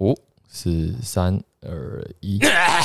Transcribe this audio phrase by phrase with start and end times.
[0.00, 2.38] 五、四、三、二、一，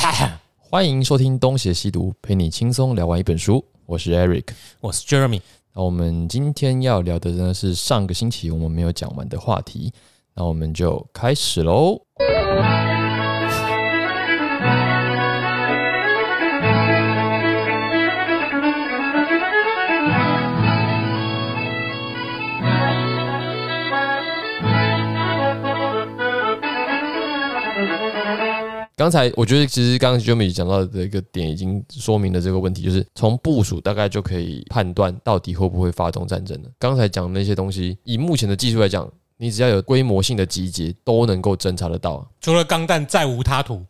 [0.58, 3.64] 欢迎收听《东邪西毒》，陪你轻松聊完一本书。
[3.86, 4.46] 我是 Eric，
[4.80, 5.40] 我是 Jeremy。
[5.72, 9.92] 那我们今天要聊的呢是上个星期我们没有讲完的话题，
[10.34, 12.03] 那我们就开始喽。
[29.04, 36.70] 刚才我觉得，其实刚刚 Jeremy 讲到的一个点，已经说明了这个问题，就是从部署大概就可以判断到底会不会发动战争了。
[36.78, 42.26] 刚才讲的那些东西，以目前的技术来讲，你只要有规模性的集结，都能够侦查得到。
[42.40, 43.84] 除了钢弹，再无他途。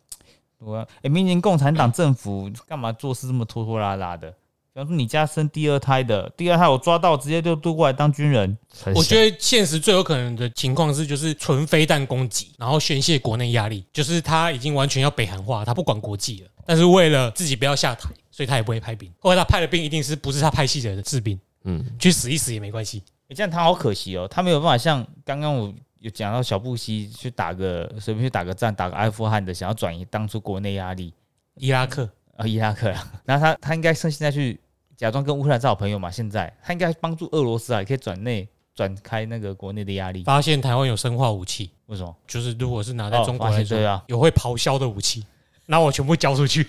[0.57, 4.33] 我哎，明年共产党政府干嘛做事这么拖拖拉拉的？
[4.75, 8.57] 比方说你家生第二胎的，第二胎我抓到，直接就渡过来当军人。
[8.93, 16.49] 我觉得现实最有可能的情况是，就是纯飞弹攻击，然后宣泄国内压力，就是他已经完全要北韩化，他不管国际了。
[16.65, 19.09] 但是为了自己不要下台，所以他也不会派兵。
[19.19, 23.01] 后来他派的兵一定是不是他派系的士兵，嗯，去死一死也没关系。
[23.29, 31.13] 这样他好可惜哦，他没有办法像刚刚我有讲到小布希去打个随便去打个战，打个阿富汗的，想要转移当初国内压力，
[31.55, 34.59] 伊拉克啊伊拉克，然后他他应该趁现在去。
[34.97, 36.09] 假装跟乌克兰是好朋友嘛？
[36.09, 40.23] 现在他应该帮助俄罗斯啊，也可以转内转开那个国内的压力。
[40.23, 42.15] 发现台湾有生化武器，为什么？
[42.25, 45.25] 就是如果是拿在中国来说啊，有会咆哮的武器，
[45.65, 46.65] 那我全部交出去。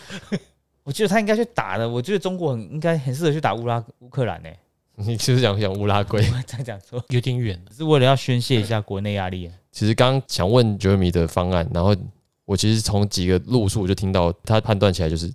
[0.84, 1.88] 我觉得他应该去打的。
[1.88, 4.50] 我觉得中国很应该很适合去打乌拉乌克兰呢。
[4.96, 9.50] 你其实想想乌拉圭，再讲说有点远，是为了要宣泄一下国内压力。
[9.72, 11.96] 其实刚想问 Jeremy 的方案，然后
[12.44, 15.32] 我其实从几个路数就听到他判断起来就是。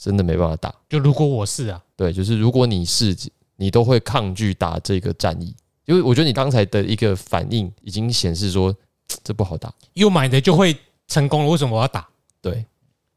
[0.00, 0.74] 真的没办法打。
[0.88, 3.14] 就如果我是啊，对，就是如果你是，
[3.56, 8.74] 你都会抗拒打这个战役，因为我觉得你刚才的一个反应已经显示说
[9.22, 9.70] 这不好打。
[9.92, 10.74] 又买的就会
[11.06, 12.08] 成功了，为什么我要打？
[12.40, 12.64] 对，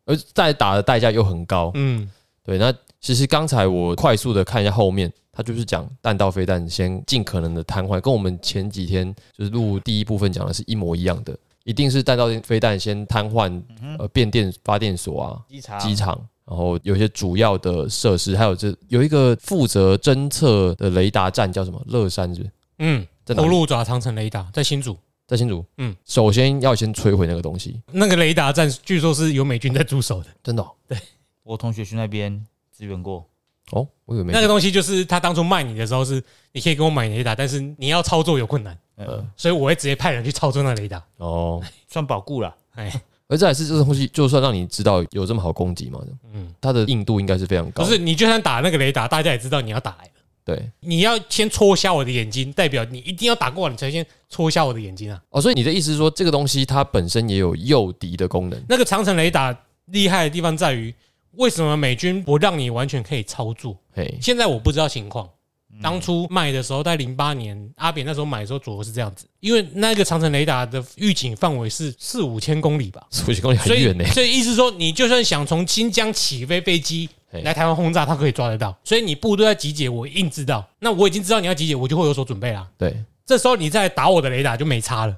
[0.06, 1.72] 而再打的代价又很高。
[1.76, 2.12] 嗯，
[2.44, 2.58] 对。
[2.58, 13.62] 那其实刚才我快速的看一下后面，他就是讲弹道飞弹先尽可能的瘫痪，跟我们前几天就是录第一部分讲的是一模一样的，一定是弹道飞弹先瘫痪
[13.98, 16.28] 呃变电发电所啊，机场机场。
[16.46, 21.82] 然后有些主要的设施，还有这有一个负责侦测的雷达站叫什么？
[21.88, 22.46] 乐山是？
[22.80, 25.64] 嗯，葫芦爪长城雷达在新竹，在新竹。
[25.78, 27.82] 嗯，首先要先摧毁那个东西。
[27.92, 30.66] 那个雷达站据说是有美军在驻守的，真的？
[30.86, 30.98] 对，
[31.44, 32.46] 我同学去那边
[32.78, 33.26] 支援过。
[33.72, 36.22] 哦，我有没那个东西就是他当初卖你的时候是
[36.52, 41.02] 你可以跟我买雷达，但是你要操作有困难，呃，所以我会直接派人去操作那雷达。
[41.18, 42.54] 哦，算保固了。
[42.72, 43.02] 哎。
[43.34, 46.00] 而这还是这个东西，就算让你知道有这么好攻击嘛，
[46.36, 47.84] 嗯，它的硬度应该是非常高。
[47.84, 50.12] 不是，你就算打那个雷达，大家也知道你要打来了。
[50.46, 55.20] 对，你要先戳瞎我的眼睛，代表你一定要打过来，你才先戳瞎我的眼睛啊。
[55.32, 58.64] 哦，所以你的意思是说，这个东西它本身也有诱敌的功能。
[58.70, 60.94] 那个长城雷达厉害的地方在于，
[61.32, 63.76] 为什么美军不让你完全可以操作？
[63.96, 65.28] 嘿，现在我不知道情况。
[65.82, 69.26] 当初卖的时候，在零八年，阿扁那时候买的时候，左右是这样子。
[69.40, 74.06] 因为那个长城雷达的预警范围是四五千公里吧，四五千公里很远呢。
[74.06, 78.78] 所以意思说，你就算想从新疆起飞飞机来台湾轰炸，他可以抓得到。
[78.84, 80.66] 所以你部队在集结，我硬知道。
[80.80, 82.68] 那我已经知道你要集结，我就会有所准备啦。
[82.78, 82.96] 对，
[83.26, 85.18] 这时候你再打我的雷达就没差了。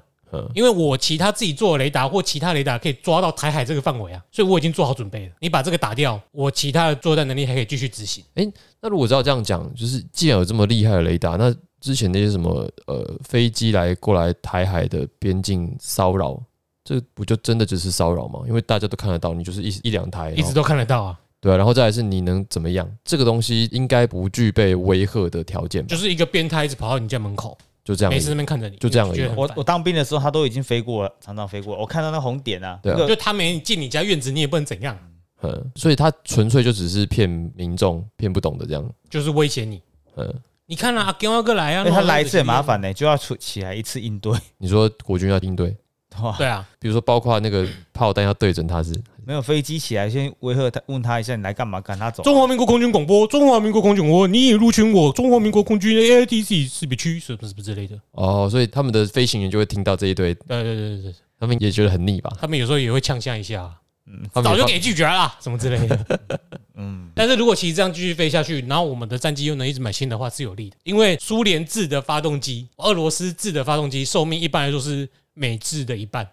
[0.54, 5.32] 因为我其他自己做的雷达或其他雷达可以抓到台海这个范围啊，所以我已经做好准备了。
[5.40, 8.24] 你把这个打掉，我其他的作战能力还可以继续执行。
[8.34, 8.46] 哎，
[8.80, 16.42] 那如果照这样讲，就是既然有这么厉害的雷达，那之前那些什么呃飞机来过来台海的边境骚扰，
[16.84, 18.40] 这不就真的只是骚扰吗？
[18.48, 21.18] 因为大家都看得到，你就是一一两台，一直都看得到啊。
[21.40, 22.90] 对啊，然后再来是你能怎么样？
[23.04, 27.56] 这个东西应该不具备威吓的条件，就是一个变态一直跑到你家门口。
[27.86, 29.08] 就这样，没事那边看着你，就这样。
[29.36, 31.78] 我我当兵的时候，他都已经飞过了，常常飞过。
[31.78, 34.98] 我看到那红点啊，对，就他没进你家院子，你也不能怎样。
[35.42, 39.80] 嗯，所以他纯粹就只是骗民众，骗不懂的这样，就是威胁你。
[40.16, 40.34] 嗯，
[40.66, 44.36] 你看啊，给我哥来啊，他来一次很麻烦呢，就要出起来一次应对。
[44.58, 45.76] 你说国军要应对？
[46.38, 48.92] 对啊，比如说包括那个炮弹要对准他是。
[49.26, 51.80] 没有飞机起来，先威吓他，问他一下你来干嘛？
[51.80, 52.22] 赶他走。
[52.22, 57.98] 中华民国空军广播，中华民国空军，我你已入侵我中华民国空军的 A I T C 识别区，是不是不之类的？
[58.12, 60.32] 哦，所以他们的飞行员就会听到这一堆。
[60.32, 62.30] 对对对对他们也觉得很腻吧？
[62.40, 63.68] 他们有时候也会呛下一下，
[64.06, 66.20] 嗯，早就给拒绝了， 什么之类的。
[66.76, 70.76] 嗯，但是如果其实这样继续飞下去，然后我们的战机又能一直买新的话，是有利的。
[70.84, 76.28] 因为苏联制的发动机，俄罗斯制的发动机寿命一般来说是美制的一半。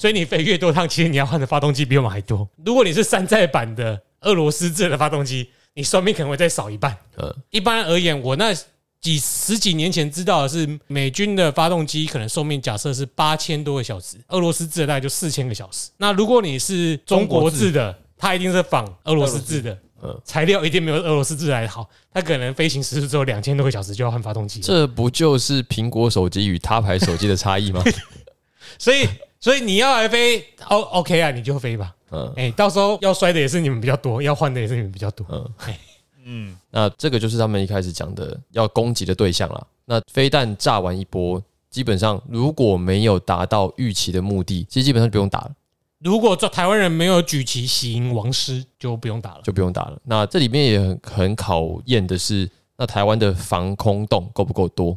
[0.00, 2.48] 所以你飞越多趟，其实你要换的发动机比我们还多。
[2.64, 6.96] 如果你是山寨版的俄罗斯制的发动机，你寿命可能会再少一半。
[7.16, 8.50] 呃，一般而言，我那
[8.98, 15.90] 几十几年前知道的是，美军的发动机可能寿命假设是八千多个小时，俄罗斯制的大概就四千个小时。
[15.98, 19.78] 那如果你是中国制的，它一定是仿俄罗斯制的，
[20.24, 24.60] 材料一定没有俄罗斯制来好，它可能飞行时速只有两千多个小时就要换发动机。
[24.60, 27.84] 这不就是苹果手机与他牌手机的差异吗？
[28.78, 29.06] 所以，
[29.40, 31.94] 所以你要来飞，O OK 啊，你就飞吧。
[32.10, 35.26] 嗯，哎，到时候要摔的也是你们比较多，要换的也是你们比较多。
[35.30, 35.50] 嗯，
[36.24, 39.66] 嗯，那这个就是他们一开始讲的要攻击的对象了。
[39.86, 45.52] 那飞弹炸完一波，基本上如果没有达到预期的目的，其实基本上就不用打了。
[46.00, 49.98] 如果这台湾人没有举旗喜迎王师，就不用打了，就不用打了。
[50.04, 54.96] 那这里面也很很考验的是，那台湾的防空洞够不够多？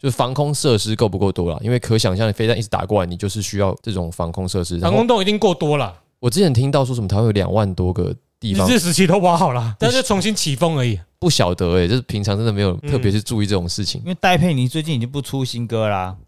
[0.00, 1.60] 就是防空设施够不够多了？
[1.62, 4.78] 因为可想象飞弹一直打过来，你就是需要这种防空设施。
[4.78, 5.94] 防空洞一定够多了。
[6.18, 8.14] 我之前听到说什么，台湾有两万多个。
[8.42, 10.98] 日治时期都挖好了，但是重新起风而已。
[11.20, 14.00] 不晓得哎，就是平常真的没有特别去注意这种事情。
[14.00, 16.16] 因为戴佩妮最近已经不出新歌啦。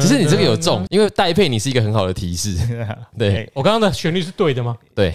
[0.00, 2.56] 其实你这个有中，因为戴佩妮是一个很好的提示。
[3.18, 4.76] 对我刚刚的旋律是对的吗？
[4.94, 5.12] 对。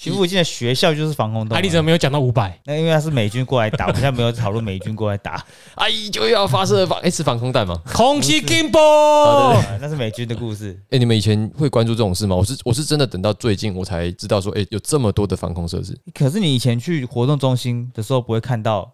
[0.00, 0.02] 啊。
[0.02, 1.54] 其附近的学校就是防空洞。
[1.54, 2.58] 海里怎么没有讲到五百？
[2.64, 5.44] 那因为他是美军过来打，我们现在没有讨论美军过来打。
[5.74, 7.80] 阿 姨就要发射防哎是防空弹吗？
[7.92, 10.80] 空气 gimbal，那是美军的故事。
[10.90, 12.34] 哎，你们以前会关注这种事吗？
[12.34, 15.94] 我是我是真的等到最近我才知道说，哎，有这么多的防空设施。
[16.14, 18.90] 可是你以前去活动中心的时候，不会看到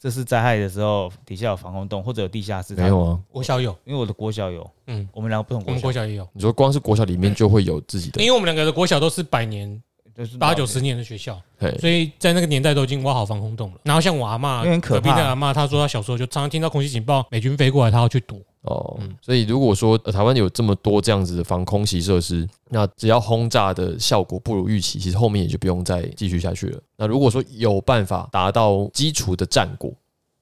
[0.00, 2.74] 这是灾害的时候底下有防空洞或者有地下室？
[2.74, 4.68] 没有啊，国小有，因为我的国小有。
[4.86, 6.26] 嗯，我们两个不同，我们国小也有。
[6.32, 8.22] 你说光是国小里面就会有自己的？
[8.22, 9.82] 因为我们两个的国小都是百年。
[10.16, 11.38] 就是八九十年的学校，
[11.78, 13.80] 所以在那个年代都已经挖好防空洞了。
[13.82, 18.38] 然后像我阿妈，隔壁的阿妈，她说她小时候就常常听到空气警报，美军飞过来，她要去躲。
[18.62, 26.80] 哦，所以如果说台湾有这么多这样子的防空袭设施，那只要轰炸的效果不如预期，其实后面也就不用再继续下去了。
[26.96, 29.90] 那如果说有办法达到基础的战果，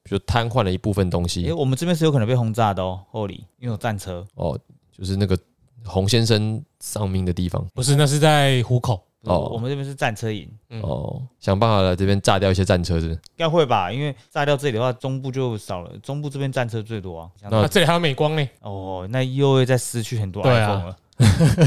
[0.04, 4.24] 比如瘫痪了一部分东西，哎，我们这边是有可能被轰炸的哦，后里因为有战车。
[4.36, 4.58] 哦，
[4.96, 5.36] 就是那个
[5.84, 9.02] 洪先生丧命的地方，不是，那是在虎口。
[9.24, 10.48] 哦，我们这边是战车营，
[10.82, 13.08] 哦，想办法来这边炸掉一些战车是？
[13.08, 17.30] 应该会吧，因为炸掉这里的话，中部就少了，中部这边战车最多啊。
[17.50, 18.48] 那这里还有美光呢？
[18.60, 20.96] 哦，那又会再失去很多 iPhone 了，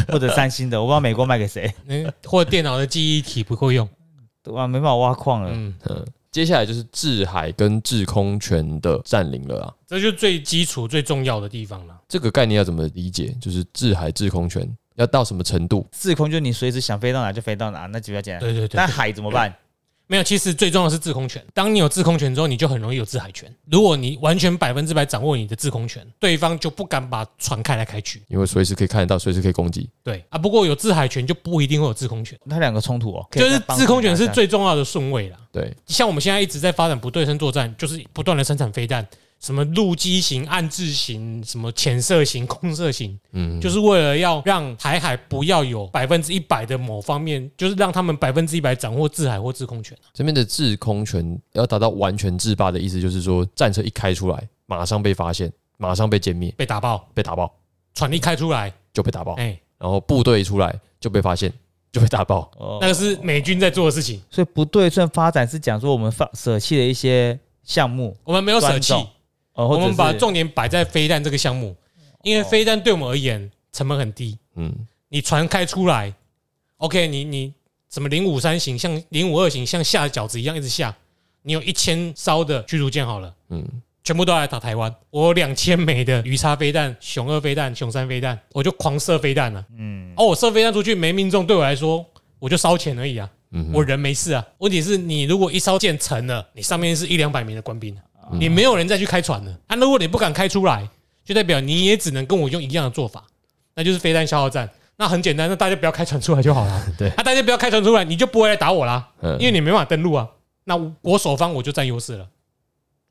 [0.09, 1.73] 或者三星的，我不知道美光卖给谁，
[2.25, 3.87] 或者电脑的记忆体不够用，
[4.51, 5.51] 哇，没办法挖矿了。
[5.53, 5.73] 嗯，
[6.31, 11.99] 接下来就是制海跟制空权的占领了啊，这就最基础最重要的地方了。
[12.07, 13.35] 这个概念要怎么理解？
[13.41, 14.77] 就是制海制空权。
[14.97, 15.87] 要到什么程度？
[15.91, 18.41] 制空就你随时想飞到哪就飞到哪，那就比较简单。
[18.41, 18.77] 对对对。
[18.77, 19.51] 那海怎么办？
[20.09, 21.45] 没有，其实最重要的是制空权。
[21.53, 23.53] 当你有制空权之后，你就很容易有制海权。
[23.69, 29.89] 如果你完全百分之百掌握你的制空权，对方就不敢把船开来开去，因为随时可以看得到，随时可以攻击。
[30.01, 32.39] 对啊，不过有制海权就不一定会有制空权。
[32.49, 35.37] 它两个冲突哦，就是制空权是最重要的顺位了。
[35.51, 39.05] 对，像我们现在一直在发展不对称作战，就是不断的生产飞弹。
[39.39, 49.95] 什么陆基型、暗制型、什么潜射型、空射型，嗯，就是为了要让台海不要有百分之一百的某方面，就是让他们百分之一百掌握制海或制空权。
[50.13, 57.53] 这边的制空权要达到完全制霸的意思，就是说战车一开出来，马上被发现，马上被歼灭，被打爆，被打爆。
[57.93, 61.53] 船一开出来就被打爆，哎，然后部队出来就被发现，
[61.91, 62.51] 就被打爆。
[62.57, 64.21] 哦，那个是美军在做的事情。
[64.31, 68.93] 所以不对称发展是讲说我们放舍弃了一些项目，我们没有舍弃。
[69.65, 71.75] 我们把重点摆在飞弹这个项目，
[72.23, 74.37] 因为飞弹对我们而言成本很低。
[74.55, 74.73] 嗯，
[75.09, 76.13] 你船开出来
[76.77, 77.53] ，OK，你你
[77.89, 80.95] 什么零五三型像零五二型像下饺子一样一直下，
[81.41, 83.65] 你有一千艘的驱逐舰好了，嗯，
[84.03, 84.93] 全部都来打台湾。
[85.09, 89.65] 我两千枚的鱼叉飞弹、熊二飞弹、熊三飞弹，我就狂射飞弹了。
[89.77, 92.05] 嗯，哦，我射飞弹出去没命中，对我来说
[92.39, 93.29] 我就烧钱而已啊。
[93.51, 94.45] 嗯，我人没事啊。
[94.57, 97.97] 问题是你如果一烧舰沉了，你上面是一两百名的官兵。
[98.31, 99.75] 你没有人再去开船了啊！
[99.75, 100.87] 如果你不敢开出来，
[101.23, 103.23] 就代表你也只能跟我用一样的做法，
[103.75, 104.69] 那就是飞弹消耗战。
[104.97, 106.85] 那很简单，那大家不要开船出来就好了。
[106.97, 109.09] 对，那大家不要开船出来，你就不会来打我啦。
[109.39, 110.27] 因为你没办法登陆啊。
[110.63, 112.27] 那我守方我就占优势了。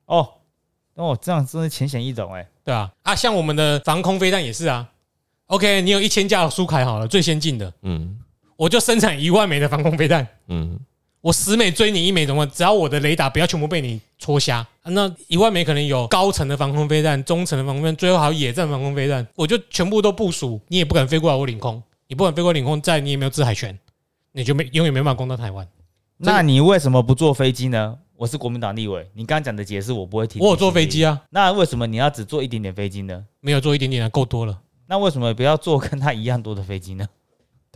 [0.06, 0.28] 哦，
[0.94, 2.46] 哦，这样真的浅显易懂哎。
[2.64, 4.88] 对啊，啊，像我们的防空飞弹也是啊。
[5.46, 8.18] OK，你有一千架苏凯好了，最先进的，嗯，
[8.56, 10.78] 我就生产一万枚的防空飞弹，嗯。
[11.26, 12.46] 我十枚追你一枚，怎么？
[12.46, 20.60] 只要我的雷达不要全部被你戳瞎，那一万枚可能有高层的防空飞弹、中层的防空飞弹，最后还有野战防空飞弹，我就全部都部署。
[20.68, 23.76] 你也不敢飞过来我领空，你不敢飞过领空，在你也没有制海权，
[24.30, 25.66] 你就没永远没办法攻到台湾。
[26.18, 27.98] 那你为什么不坐飞机呢？
[28.14, 30.40] 我是国民党立委，你刚刚讲的解释我不会听。
[30.40, 33.24] 我有坐飞机啊，那为什么你要只坐一点点飞机呢？
[33.40, 34.60] 没有坐一点点的够多了。
[34.86, 37.04] 那为什么不要坐跟他一样多的飞机呢？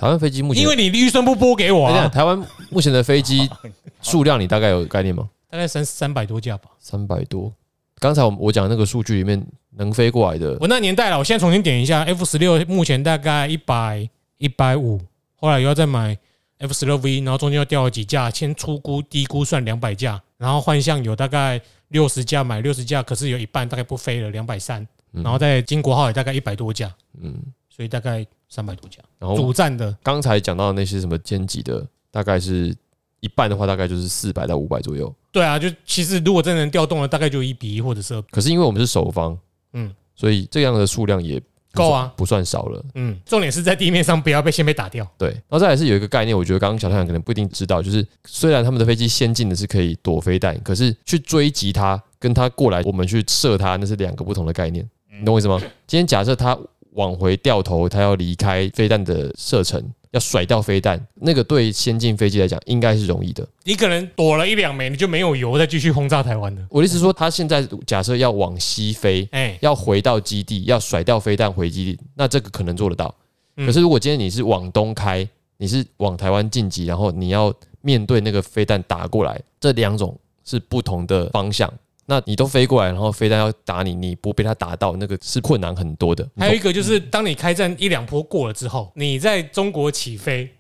[0.01, 2.09] 台湾飞机目前，因为你预算不拨给我啊。
[2.09, 3.47] 台湾目前的飞机
[4.01, 5.29] 数量，你大概有概念吗？
[5.51, 6.71] 大概三三百多架吧。
[6.79, 7.53] 三百多。
[7.99, 11.19] 刚才我我讲那个数据里面能飞过来的，我那年代了。
[11.19, 14.99] 我现在重新点一下，F 十六目前大概一百一百五，
[15.35, 16.17] 后来又要再买
[16.57, 26.91] F 十六 V，然后中间又掉了几架，先初估低估算两百架，然后换向有大概六十架，买六十架，可是有一半大概不飞了，两百三，然后在金国号也大概一百多架，
[27.21, 27.35] 嗯，
[27.69, 28.99] 所以大概三百多架。
[29.19, 32.77] 然后主战的刚才讲到的那些什么歼击的，大概是
[33.21, 35.15] 一半的话，大概就是四百到五百左右。
[35.33, 38.21] 对啊，就其实如果真的能调动了，大概就一比一或者是。
[38.31, 39.39] 可是因为我们是守方，
[39.73, 41.41] 嗯，所以这样的数量也
[41.73, 42.85] 够啊，不算少了。
[42.97, 45.09] 嗯，重点是在地面上不要被先被打掉。
[45.17, 54.85] 对，然后再来是有一个概念，我觉得刚刚小太阳可能不一定知道，就是虽然他们的飞机先进的是可以躲飞弹，可是去追击它，跟它过来我们去射它，那是两个不同的概念。
[55.21, 55.61] 你懂我意思吗？
[55.87, 56.59] 今天假设它
[56.93, 59.83] 往回掉头，它要离开飞弹的射程。
[60.13, 63.47] 要甩掉飞弹，那个对先进飞机来讲应该是容易的。
[63.63, 66.67] 你可能躲了一两枚，你就没有油再继续轰炸台湾了。
[66.69, 73.15] 我的意思说，他现在假设要往西飞，哎，要回到基地，要甩掉飞弹回基地，那这个可能做得到。
[73.55, 75.25] 可是如果今天你是往东开，
[75.59, 81.73] 你是往台湾晋级，然后你要面对那个飞弹打过来，这两种是不同的方向。
[82.11, 86.29] 那你都飞过来，然后飞弹要打你，你不被它打到，那个是困难很多的。
[86.37, 90.51] 还有一个就是，当你开战一两波过了之后，你在中国起飞，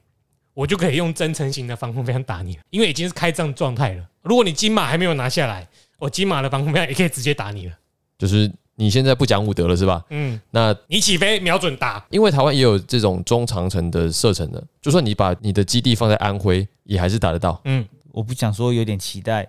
[0.54, 4.04] 我就可以用增程型的防空飞弹打你了，因为已经是开战状态了。
[4.22, 5.66] 如果你金马还没有拿下来，
[5.98, 7.72] 我金马的防空飞弹也可以直接打你了。
[8.16, 10.04] 就是你现在不讲武德了是吧？
[10.10, 10.40] 嗯。
[10.52, 17.60] 那你起飞瞄准打，因为台湾也有这种中长程的射程的，就算你把你的基地放在安徽，也还是打得到。
[17.64, 19.48] 嗯，我不想说有点期待。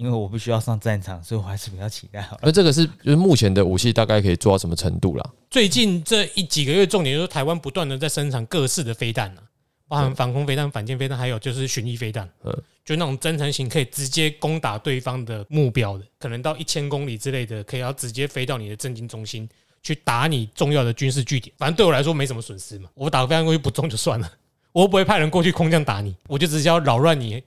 [0.00, 2.26] 因为我不需要上战场，所以我还是比较期待。
[2.40, 5.30] 而这个是就是目前的武器大概可以做到什么程度啦？
[5.50, 9.42] 最近这一几个月，重点就是台湾不断的在生产各式的飞弹啊，
[9.86, 12.26] 包含防空飞弹、反舰飞弹，还有就是巡弋飞弹。
[12.44, 19.46] 嗯，就那种增程型可以直接攻打对方的目标的，可能到一千公里之类的，可以要直接飞到你的政经中心
[19.82, 21.54] 去打你重要的军事据点。
[21.58, 24.32] 反正对我来说没什么损失嘛，我打个飞弹过去不中就算了，
[24.72, 27.42] 我不会派人过去空降打你，我就直接要扰乱你。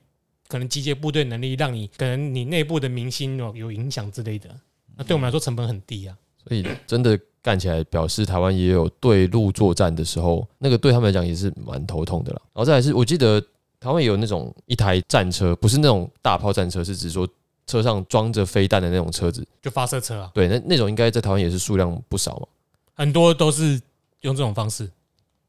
[0.53, 4.47] 可能集结部队能力，让你可能你内部的明星有有影响之类的，
[4.95, 6.15] 那对我们来说成本很低啊。
[6.47, 12.39] 所以真的干起来，表示台湾也有对陆作战的时候，那个对他们来讲也是蛮头痛的了。
[12.53, 13.41] 然后再来是，我记得
[13.79, 17.27] 台湾有那种一台战车，不是那种大炮战车，是指说
[17.65, 20.29] 车上装着飞弹的那种车子，就发射车啊。
[20.35, 22.47] 对，那那种应该在台湾也是数量不少嘛。
[22.93, 23.81] 很多都是
[24.21, 24.87] 用这种方式。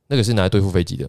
[0.06, 1.06] 那个是拿来对付飞机的，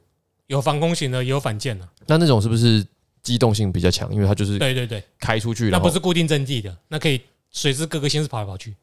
[0.47, 1.87] 有防空型的，也有反舰的。
[2.07, 2.85] 那那种是不是？
[3.25, 8.75] 机动性比较强，因为它就是对对对开出去，那不是固定阵地的，那可以随时各个先是跑来跑去。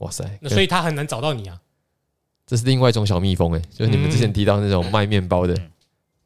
[0.00, 1.58] 哇塞，那所以它很难找到你啊。
[2.46, 5.56] 这是另外一种小蜜蜂哎，就是你们之前提到那种卖面包的，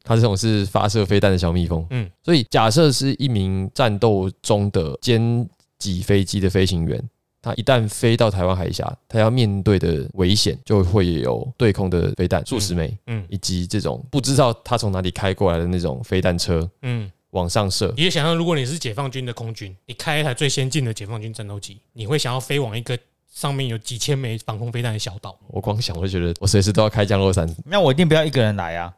[0.03, 1.85] 它这种是发射飞弹的小蜜蜂。
[1.91, 7.01] 嗯，所以假设是一名战斗中的歼击飞机的飞行员，
[7.41, 17.11] 他一旦飞到台湾海峡，他要面对的危险就会有对空的飞弹数十枚，嗯，以及这种不知道他从哪里开过来的那种飞弹车，嗯。
[17.31, 22.97] 往上射，你也想象，如果你是解放军的空军，你开一台最先进的解放军战斗机，你会想要飞往一个
[23.33, 25.37] 上面有几千枚防空飞弹的小岛？
[25.47, 27.53] 我光想，我就觉得我随时都要开降落伞。
[27.65, 28.93] 那我一定不要一个人来啊，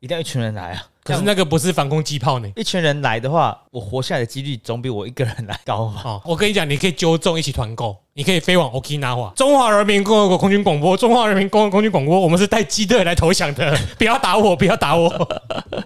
[0.00, 0.88] 一定要一群人来啊。
[1.06, 2.48] 可是那个不是防空机炮呢。
[2.56, 5.88] 一群人来的话，我活下来的几率总比我一个人来高。
[5.88, 9.32] 好，我跟你讲，你可以揪众一起团购，你可以飞往 Okinawa。
[9.34, 15.08] 中华人民共和国空军广播，中华人民共和国空军广播，我们是带机队来投降的，不要打我， 不要打我。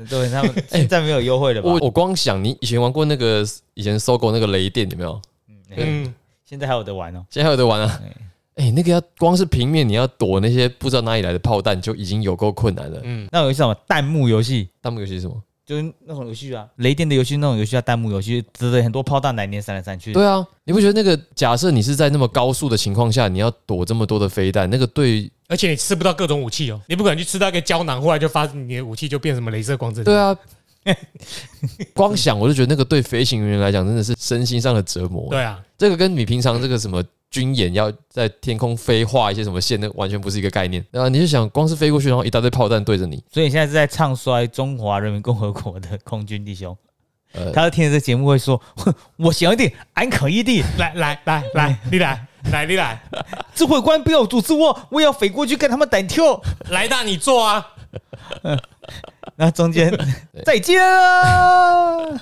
[0.09, 1.69] 对他们现在没有优惠了吧？
[1.71, 5.21] 我我光想，你以前玩过那个以前搜狗那个雷电有没有？
[5.77, 8.01] 嗯，现在还有得玩哦，现在还有得玩啊。
[8.57, 13.01] 哎，那个要光是平面，你要躲那些不知道哪里来的炮弹，就已经有够困难了。
[13.05, 14.69] 嗯，那有什么弹幕游戏？
[14.83, 15.43] 弹幕游戏是什么？
[15.65, 20.13] 就是那种游戏啊，雷电的游戏，那种游戏叫弹幕游戏，指的很多炮弹来年闪来闪去。
[20.13, 30.05] 对啊，你不觉得那个假设你是在那么高速的情况下，你要躲这么多的飞弹，那个对，而且你吃不到各种武器哦，你不可能去吃到一个胶囊，后来就发你的武器就变什么镭射光阵。
[30.05, 30.37] 对啊，
[31.95, 35.29] 光想我就觉得那个对飞行员来讲真的是身心上的折磨。
[35.31, 37.03] 对啊，这个跟你平常这个什么。
[37.31, 40.85] 军演要在天空飞画一些什么线，那完全不是一个概念。
[40.91, 46.77] 然后你就想，光是飞过去，然后一大堆炮弹对着你，所以你现在是在唱衰中华人民共和国的空军弟兄。
[47.33, 48.61] 呃，他听这节目会说
[49.17, 53.01] ：“我想一点，俺可以的。”来来来来，你来来你来，
[53.55, 56.43] 指挥官不要阻止我，我要飞过去跟他们单挑。
[56.71, 57.65] 来那你做啊。
[59.37, 59.97] 那中间
[60.45, 62.21] 再见啊！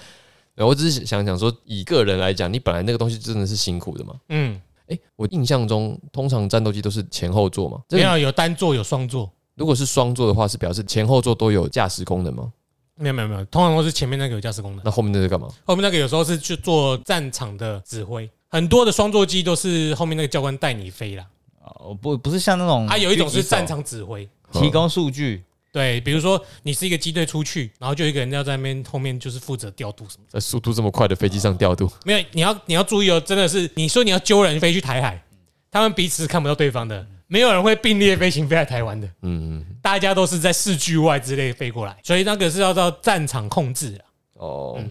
[0.56, 4.14] 我只是想想说，以个人来讲，你本来那个东西真的是辛苦的嘛。
[4.28, 4.60] 嗯。
[4.88, 12.52] 哎，我印象中通常战斗机都是前后座嘛，没有有单座有双座，如果是双座的话，是表示前后座都有驾驶功能吗？
[12.96, 15.48] 没有没有没有，通常都是前面那个有驾驶功能，那后面那个干嘛？
[15.64, 21.24] 后面那个有时候是去做战场的指挥，很多的双座机都是后面那个教官带你飞啦。
[21.62, 25.44] 哦，不不是像那种，啊，有一种是战场指挥，提供数据。
[25.72, 35.22] 对，比如说你是一个机队出去，然后就一个人要在那边后面就是负责调度什么，在速度这么快的飞机上调度，没有，你要你要注意哦，真的是你说你要揪人飞去台海，
[35.70, 37.06] 他们彼此看不到对方的。
[37.30, 39.58] 没有人会并列飞行飞来台湾的，嗯。
[39.58, 44.82] 嗯，大家都是在市距外之类飞过来，所以那个是要到战场控制的哦。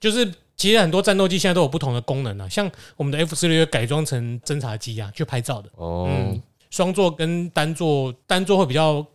[0.00, 5.70] 就是其实很多战斗机现在都有不同的功能啊，像我们的 F 四六改装成侦察机啊，去拍照的。
[5.76, 6.08] 哦。
[6.10, 9.06] 嗯，双座跟单座，单座会比较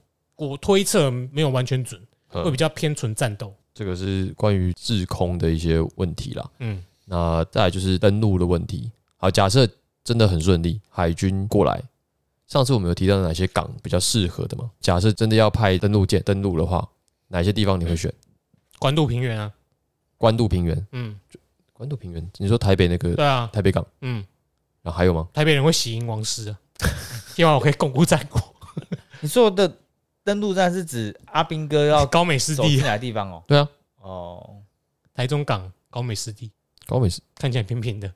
[0.48, 3.53] 我推测没有完全准，会比较偏纯战斗。
[3.74, 6.50] 这个是关于制空的一些问题啦。
[6.60, 8.91] 嗯，那再来就是登陆的问题。
[9.17, 9.67] 好，假设
[10.03, 11.81] 真的很顺利，海军过来。
[12.48, 14.69] 上次我们有提到哪些港比较适合的吗？
[14.81, 16.89] 假设真的要派登陆舰登陆的话，
[17.27, 18.12] 哪些地方你会选？
[18.79, 19.51] 关渡平原啊，
[20.17, 21.17] 关渡平原，嗯，
[21.71, 23.15] 关渡平原，你说台北那个？
[23.15, 24.25] 对啊，台北港，嗯，
[24.81, 25.29] 然后还有吗？
[25.33, 26.60] 台北人会喜迎王师啊，
[27.36, 28.41] 希望我可以巩固战果。
[29.21, 29.71] 你说的
[30.23, 33.43] 登陆站是指阿兵哥要 高美湿地哪地方哦？
[33.47, 33.67] 对啊，
[34.01, 34.55] 哦，
[35.13, 36.51] 台中港高美湿地，
[36.85, 38.11] 高美湿看起来平平的，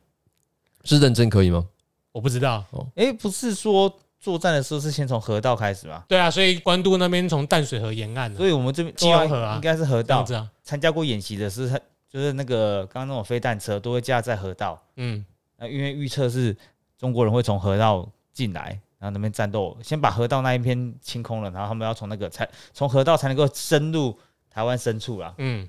[0.84, 1.66] 是认真可以吗？
[2.12, 4.00] 我不知道哦，哎，不是说。
[4.18, 6.04] 作战的时候是先从河道开始吗？
[6.08, 10.26] 对啊，所以关渡那边从淡水河沿岸，所以我们这边基隆河啊，应该是河道。
[10.64, 11.70] 参加过演习的是，
[12.10, 14.82] 就是那个刚刚那种飞弹车都会架在河道。
[14.96, 15.24] 嗯，
[15.58, 16.58] 那因为预测是
[16.98, 24.18] 中国人会从河道进来，然后那边战斗，先把河道那一片清空了，然后他们要从那个才从河道才能够深入
[24.50, 25.34] 台湾深处啦。
[25.38, 25.68] 嗯，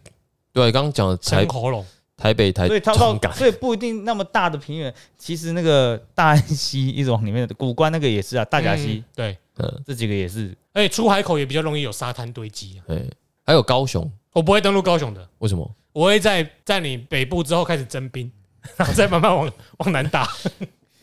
[0.53, 1.85] 对，刚刚讲的台喉咙。
[2.19, 4.93] 台北台，所以它到，所以不一定那么大的平原。
[5.19, 10.57] 其实那个大安溪一直往里面的古关那个也是啊，大甲溪，对，嗯，这几个也是。
[10.73, 12.81] 而且出海口也比较容易有沙滩堆积。
[12.87, 13.07] 对，
[13.45, 15.29] 还有高雄，我不会登陆高雄的。
[15.41, 15.71] 为什么？
[15.93, 18.33] 我会在在你北部之后开始征兵，
[18.77, 20.27] 然后再慢慢往往南打。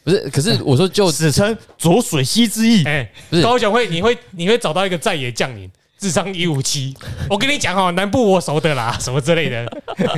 [0.03, 2.83] 不是，可是我说就史称浊水溪之意。
[2.83, 5.69] 哎，不是，高雄会，你会你会找到一个在野将领。
[5.99, 6.93] 智商一五七，
[7.29, 9.65] 我跟你讲哦，南部我熟的啦， 什么之类的，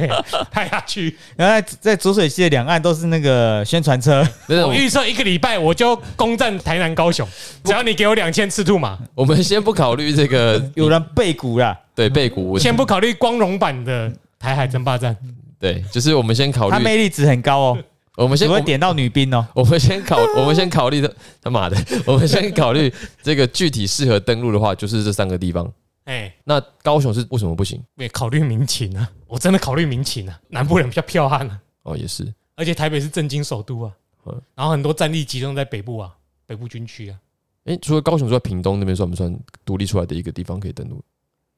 [0.50, 1.16] 派下去。
[1.36, 4.28] 然后在浊水溪的两岸都是那个宣传车。
[4.48, 7.28] 我预测一个礼拜我就攻占台南、高雄，
[7.64, 8.98] 只要你给我两千赤兔马。
[9.14, 12.58] 我们先不考虑这个， 有人背骨啦，对背骨。
[12.58, 15.16] 先不考虑光荣版的台海争霸战，
[15.60, 16.72] 对，就是我们先考虑。
[16.72, 17.78] 它魅力值很高哦。
[18.18, 19.46] 我们先会点到女兵哦。
[19.54, 25.72] 我们先考， 我们先考虑的 他妈的，我们先考虑这个具体适合登陆的话，就是这三个地方。
[26.06, 27.84] 哎，那高雄是为什么不行？
[27.96, 30.40] 也考虑民情啊，我真的考虑民情啊。
[30.50, 31.60] 南部人比较彪悍啊。
[31.84, 32.32] 哦，也是。
[32.56, 33.92] 而且台北是政经首都啊，
[34.54, 37.18] 然后很多战力集中在北部啊，北部军区啊。
[37.66, 41.04] 哎，除了高雄，除了屏东那边算不算独立出来的一个地方可以登陆？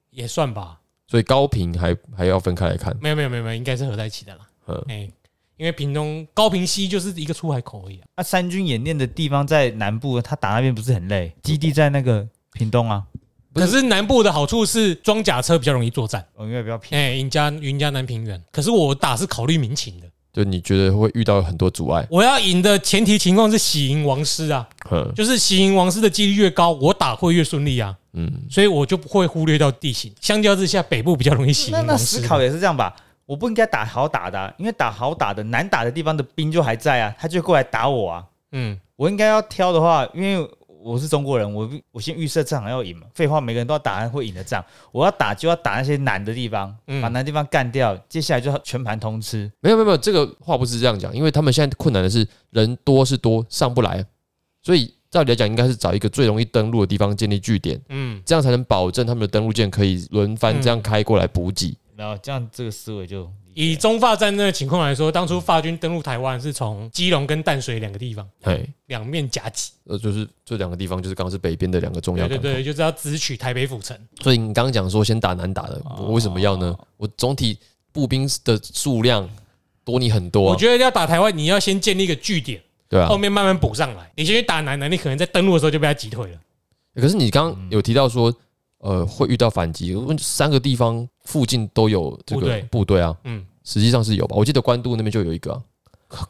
[0.09, 0.79] 也算吧。
[1.09, 2.97] 所以高屏还还要分开来看。
[3.01, 4.47] 没有没有没有没有，应该是合在一起的啦。
[4.67, 5.09] 嗯，哎，
[5.57, 8.05] 因为屏东高平溪就是一个出海口而已啊。
[8.17, 11.33] 那三军演练的地方在南部，他打那边不是很累？
[11.43, 13.03] 基地在那个屏东啊。
[13.53, 17.03] 可是南部的好处是装甲车比较容易作战，因为比较便宜。
[17.03, 18.39] 哎，云嘉云嘉南平原。
[18.51, 22.05] 可是我打是考虑民情的，就你觉得会遇到很多阻碍？
[22.11, 24.69] 我要赢的前提情况是喜迎王师啊，
[25.15, 27.97] 就是喜迎王师的几率越高，我打会越顺利啊。
[28.13, 30.13] 嗯，所以我就不会忽略到地形。
[30.21, 31.87] 相较之下，北部比较容易喜迎王师。
[31.87, 32.95] 那思考也是这样吧？
[33.27, 38.25] 我不应该打好打的，因为打好打的难打的地方的兵就还在啊，他就过来打我啊。
[38.53, 40.49] 嗯，我应该要挑的话，因为。
[40.79, 43.07] 我是中国人，我我先预设这场要赢嘛。
[43.13, 44.63] 废话，每个人都要打会赢的仗。
[44.93, 49.51] 我要打就要打那些难的地方，把难地方干掉，接下来就全盘通吃。
[49.59, 54.05] 没有没有没有，这个话不是这样讲，因为他们现在困难的是人多是多上不来，
[54.63, 61.75] 所以照理来讲应该是找一个最容易登陆的地方建立据点，嗯，这样才能保证他们的登陆舰可以轮番这样开过来补给。
[61.97, 63.29] 然后这样这个思维就。
[63.53, 69.71] 以中法战争的情况来说，当初法军登陆台湾是从基隆跟淡水两个地方，对，两面夹击。
[69.85, 72.27] 呃，就是这两个地方，就是刚刚是北边的两个重要。
[72.27, 73.97] 对对对，就是要直取台北府城。
[74.21, 76.77] 所以你刚刚讲说先打南打的，我为什么要呢？
[76.97, 77.57] 我总体
[77.91, 79.27] 步兵的数量
[79.83, 80.43] 多你很多。
[80.43, 84.11] 我觉得要打台湾，你要先建立一个据点，对啊，后面慢慢补上来。
[84.15, 86.39] 你先去打南的，你可能在登陆的时候就被他击退了。
[86.93, 88.31] 可是你刚刚有提到说，
[88.79, 93.01] 呃，会遇到反击，三个地方附近都有这个部队。
[93.01, 93.45] 啊，嗯。
[93.63, 95.61] 实际上是有吧，我记得关渡那边就有一个，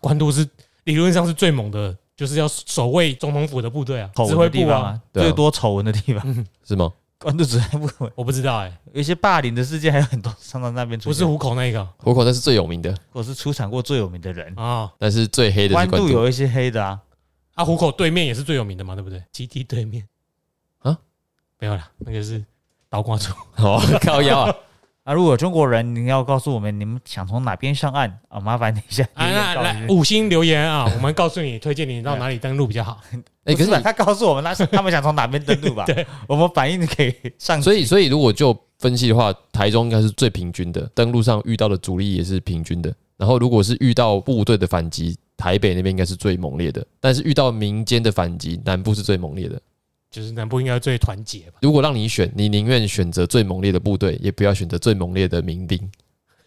[0.02, 0.48] 关渡是
[0.86, 6.46] 理论上是最猛的，就是要守卫总统府的部队啊，指挥部啊，最多丑闻的地方。
[6.66, 6.92] 是吗？
[7.20, 14.52] 关渡指挥部，我不知道哎，有一些霸凌的事件还有很多，上到那边不是虎口那个，虎口那是最有名的，我是出产过最有名的人。
[14.56, 16.10] 啊，但是最黑的关渡。
[16.10, 17.00] 有一些黑的啊，
[17.54, 19.24] 啊虎口对面也是最有名的嘛，对不对？
[19.32, 20.04] 基地对面。
[20.04, 20.17] 啊，
[21.60, 22.44] 没有啦，那个是
[22.90, 24.56] 倒挂出 哦，靠腰啊。
[25.04, 28.42] 啊，如果中国人，你要告诉我们你们想从哪边上岸啊？
[28.42, 33.00] 麻烦你一下 啊，那来五星留言啊，我们告诉你推荐你到哪里登录比较好。
[33.46, 35.86] 哎，可是他告诉我们，那是他们想从哪边登录吧？
[35.86, 37.62] 对，我们反应可以上。
[37.62, 42.94] 所以，所以如果就分析的话，台中应该是最平均的，登陆上遇到的阻力也是平均的。
[43.16, 46.86] 然后，如果是遇到部队的反击，台北那边应该是最猛烈的。
[47.00, 49.60] 但是遇到民间的反击，南部是最猛烈的。
[50.10, 51.60] 就是南部应该最团结吧？
[51.62, 55.78] 如果让你选，你宁愿选择最猛烈的部队，也不要选择最猛烈的民兵。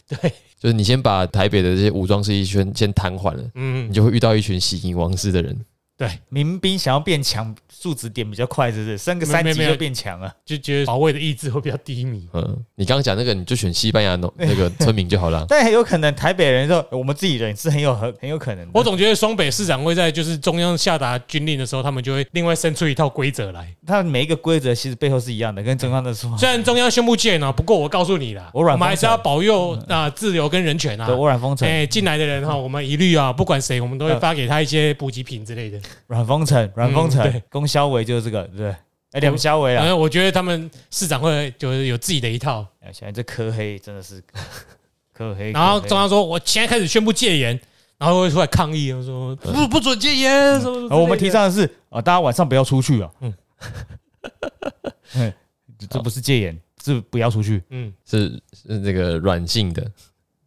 [0.09, 5.57] 对，就是你先把台北的这些武装势力圈先瘫痪了，嗯，你就会遇到一群喜迎王室的人。
[6.01, 8.97] 对，民兵想要变强，数值点比较快，是不是？
[8.97, 12.27] 升个三级就变强了，就觉得保卫的意志会比较低迷。
[12.33, 15.45] 嗯，你刚刚讲那个，你就选西班牙那那个村民就好了。
[15.51, 18.67] 但很有可能台北人说，我们自己人是很有很很有可能。
[18.73, 23.69] 我总觉得双北市长会在就是中央下达军令的时候，他们就会另外生出一套规则来。
[23.87, 26.35] 他每一个规则其实背后是一样的，跟中央的说。
[26.39, 31.07] 虽然中央宣布戒严不过我告诉你了，我们还是要保佑啊自由跟人权啊。
[31.07, 35.79] 对我软封城，哎，进来的人哈，我们一律啊，不管谁，我们都会发给他一些补给品之类的。
[36.07, 36.71] 软封城。
[36.75, 38.77] 阮风城，龚肖维就是这个，对不对？
[39.13, 39.93] 哎，两肖维啊！
[39.95, 42.65] 我觉得他们市长会就是有自己的一套。
[42.93, 44.23] 现在这科黑真的是
[45.13, 45.51] 科黑。
[45.51, 47.61] 然后中央说，我现在开始宣布戒严，
[47.99, 50.61] 然后会出来抗议，说不不准戒严。
[50.61, 50.97] 什么？
[50.97, 53.11] 我们提倡的是啊，大家晚上不要出去啊。
[53.21, 53.35] 嗯，
[55.91, 57.61] 这不是戒严，是不要出去。
[57.71, 59.85] 嗯，是是那个软性的。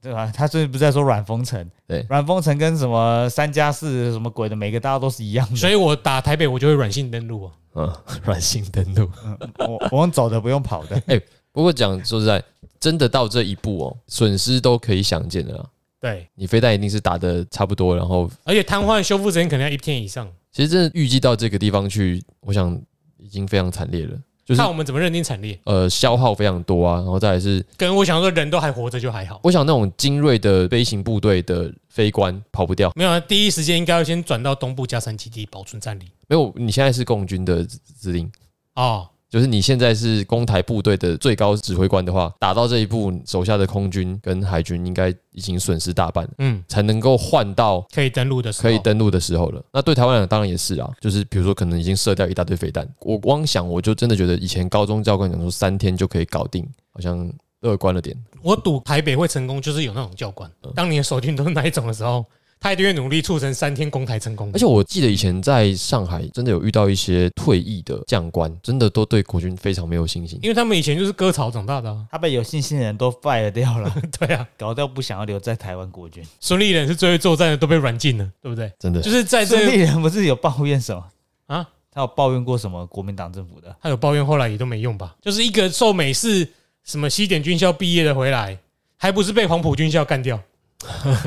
[0.04, 0.30] 对吧？
[0.36, 1.66] 他最近不是在说软封城？
[1.88, 5.56] 对，软封城跟什么三加四什么鬼的，每个大家都是一样的。
[5.56, 7.52] 所以我打台北，我就会软性登陆啊。
[7.76, 7.92] 嗯，
[8.24, 9.10] 软性登陆。
[9.58, 11.02] 我我用走的，不用跑的。
[11.08, 11.20] 哎，
[11.52, 12.44] 不过讲说实在，
[12.80, 15.66] 真的到这一步哦，损失都可以想见的。
[16.00, 20.28] 对，你飞弹一定是打的差不多，然后而且瘫痪修复时间可能要一天以上。
[20.52, 22.80] 其实真的预计到这个地方去，我想
[23.18, 24.20] 已经非常惨烈了。
[24.48, 25.58] 看我们怎么认定惨烈？
[25.64, 29.40] 呃，消耗非常多啊，然后再来是跟我想说人都还活着就还好。
[29.44, 32.92] 我想那种精锐的飞行部队的飞官跑不掉。
[32.96, 36.04] 没有啊，第一时间应该要先转到东部加山基地保存战力。
[36.28, 37.66] 没有，你现在是共军的
[38.00, 38.30] 指令
[38.76, 39.08] 哦。
[39.34, 49.60] 就是你现在是攻台部队的最高指挥官的话，打到这一步，手下的空军跟海军应该已经损失大半，嗯，才能够换到可以登陆的时候可以登陆的时候了。
[49.74, 57.28] 那对台湾来讲，当然也是啊，就是比如说可能已经射掉一大堆飞弹，我光想我就真的觉得以前高中教官讲说三天就可以搞定，好像
[57.62, 58.16] 乐观了点。
[58.44, 62.24] 我赌台北会成功，就是有那种教官，当你的手军都是哪一种的时候。
[62.64, 64.50] 他一定会努力促成三天攻台成功。
[64.54, 71.94] 而且我记得以前在上海真的有遇到一些退役的将官，真的都对国军非常没有信心，因为他们以前就是割草长大的。
[72.10, 76.24] 他被有信心的人都 fire 掉了， 对啊，搞到不想要留在台湾国军。
[76.40, 78.72] 孙立人是最会作战的，都被软禁了，对不对？
[78.80, 81.04] 真的，就是在孙立人不是有抱怨什么
[81.48, 81.68] 啊？
[81.92, 82.88] 他有抱怨过什么？
[82.88, 83.76] 国民党政府的？
[83.82, 85.14] 他有抱怨，后来也都没用吧？
[85.22, 86.48] 就是一个受美式
[86.86, 88.58] 什么西点军校毕业的回来，
[88.96, 90.40] 还不是被黄埔军校干掉？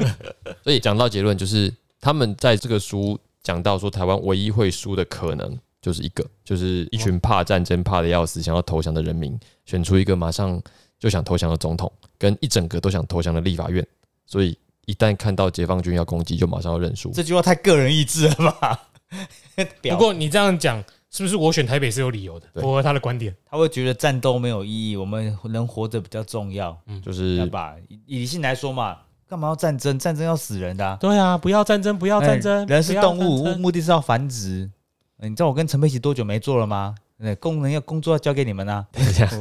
[0.62, 1.72] 所以讲到结论就是。
[1.98, 10.62] 他们在这个书讲到说，台湾唯一会输的可能就是一个，就是一群怕战争、怕的要死、想要投降的人民，选出一个马上
[11.00, 13.84] 就想投降的总统，跟一整个都想投降的立法院。
[14.24, 17.10] 所以一旦看到解放军要攻击，就马上要认输。
[17.10, 18.88] 这句话太个人意志了吧？
[19.90, 22.46] 不过你这样讲，是不是我选台北是有理由的？
[22.60, 26.78] 符合他的观点，他会觉得战斗没有意义，我们能活着比较重要。
[26.86, 27.74] 嗯，就是把
[28.06, 28.98] 理性来说嘛。
[29.28, 29.98] 干嘛要战争？
[29.98, 30.96] 战争要死人的。
[31.00, 32.66] 对啊，不要战争，不要战争。
[32.66, 34.70] 人是动物，目的是要繁殖。
[35.18, 36.94] 你知道我跟陈佩琪多久没做了吗？
[37.16, 38.86] 那，工人要工作要交给你们啊。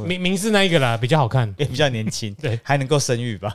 [0.06, 3.54] 明明 是那一个啦，比较好看，也比较年轻， 对，还能够生育吧。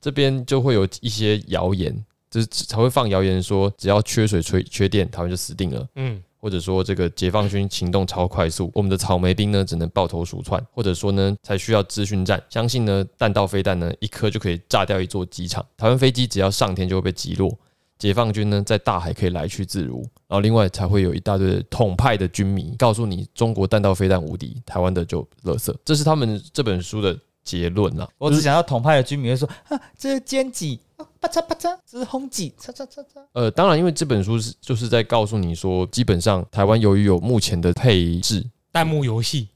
[0.00, 1.96] 这边就会有一些谣言，
[2.28, 5.88] 就是才会放谣言说，只要缺水、缺缺电，台湾就死定了。
[5.94, 6.22] 嗯。
[6.42, 17.56] 或者说这个解放军行动超快速，我们的草莓兵呢只能抱头鼠窜，或者说呢才需要资讯战，相信呢弹道飞弹呢一颗就可以炸掉一座机场，台湾飞机只要上天就会被击落，
[17.96, 28.08] 解放军呢在大海可以来去自如，然后另外才会有一大堆统派的军迷告诉你中国弹道飞弹无敌，台湾的就垃圾，这是他们这本书的结论啊。
[28.18, 30.80] 我只想要统派的军迷会说啊， 这是奸计。
[31.22, 32.52] 啪嚓啪嚓，这是轰击！
[32.60, 33.22] 嚓嚓嚓嚓。
[33.32, 39.46] 呃，当然，因为这本书是就是在告诉你说，基本上台湾由于有目前的配置弹幕游戏，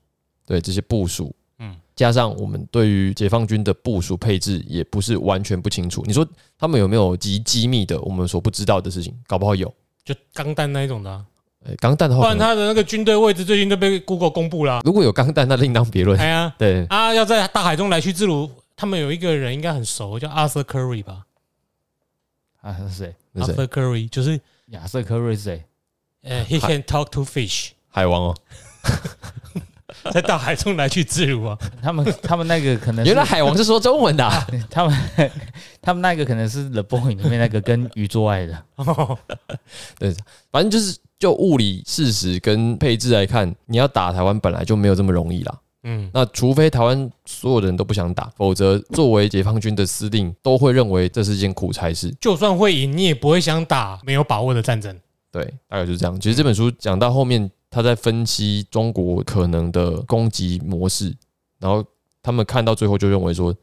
[0.46, 6.05] 对这些部署，嗯，加上我们对于解放军的部署配置也不是完全不清楚。
[6.07, 6.24] 你说
[6.57, 9.12] 他们有没有极机密的我们所不知道的事情？
[9.26, 9.66] 搞不好有，
[10.05, 11.24] 就钢弹那一种的。
[11.68, 14.83] 哎，钢弹的话，不然他的那个军队位置最近都被 Google 公布了。
[14.85, 16.16] 如果有钢弹，那另当别论。
[16.16, 18.48] 哎呀，对啊，要在大海中来去自如。
[18.76, 21.24] 他们有一个人应该很熟，叫 Arthur Curry 吧。
[22.66, 25.64] 啊，是谁？Arthur Curry 就是亚瑟·科瑞是谁？
[26.22, 28.37] 呃，He can talk to fish，海王哦。
[30.12, 31.57] 在大海中来去自如啊。
[31.81, 34.29] 他们他们那个可能原来海王是说中文的，
[34.68, 35.31] 他们
[35.81, 38.64] 他们那个可能是 The Boy 里面那个跟鱼做爱的。
[39.98, 40.14] 对，
[40.50, 45.61] 反正就是就物理事实跟配置来看，你要打台湾本来就没有这么容易啦。
[45.88, 52.12] 嗯，那除非台湾所有的人都不想打，否则作为解放军的司令，都会认为这是件苦差事。
[52.20, 54.99] 就算会赢，你也不会想打没有把握的战争。
[55.31, 56.18] 对，大概就是这样。
[56.18, 61.14] 其实这本书讲到后面，他在分析中国可能的攻击模式，
[61.61, 61.85] 然后
[62.20, 63.55] 他们看到最后就认为说，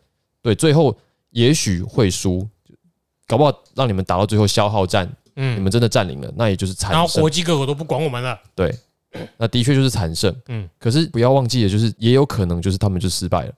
[0.42, 0.96] 对，最后
[1.32, 2.48] 也许会输，
[3.28, 6.92] 搞不好让你们打到最后消耗战，嗯，你们真的占领了，那也就是惨。
[6.94, 8.40] 然后国际各国都不管我们了。
[8.56, 8.74] 对。
[9.38, 13.54] 那的确就是惨胜，嗯，可是不要忘记的就是也有可能就是他们就失败了，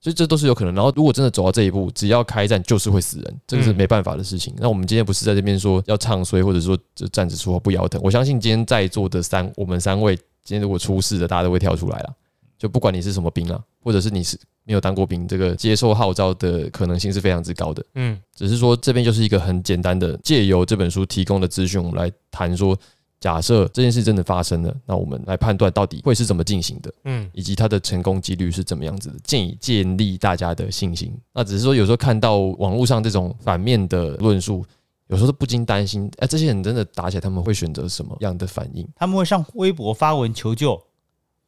[0.00, 0.74] 所以这都是有可能。
[0.74, 4.54] 然后如果真的走到这一步，只要开战就是会死人，这个是没办法的事情。
[4.58, 8.00] 那我们今天不是在这边说要唱衰，或者说这站着说话不腰疼。
[8.04, 12.14] 我相信今天在座的三我们三位，今天如果出事的，大家都会跳出来了。
[12.58, 17.84] 就不管你是什么兵啊，或者是你是没有当过兵，这个接受号召的可能性是非常之高的。
[17.94, 22.76] 嗯，只是说这边就是一个很简单的，借由这本书提供的资讯，我们来谈说。
[23.18, 31.16] 假设这件事真的发生了，那我们来判断到底会是怎么进行的，嗯，以及它的成功几率是怎么样子的，建议建立大家的信心。
[31.32, 34.64] 那只是说，有时候看到网络上这种反面的论述，
[35.08, 38.86] 有时候都不禁担心，哎，这些人真的打起来，他们会选择什么样的反应？
[38.94, 40.80] 他们会上微博发文求救，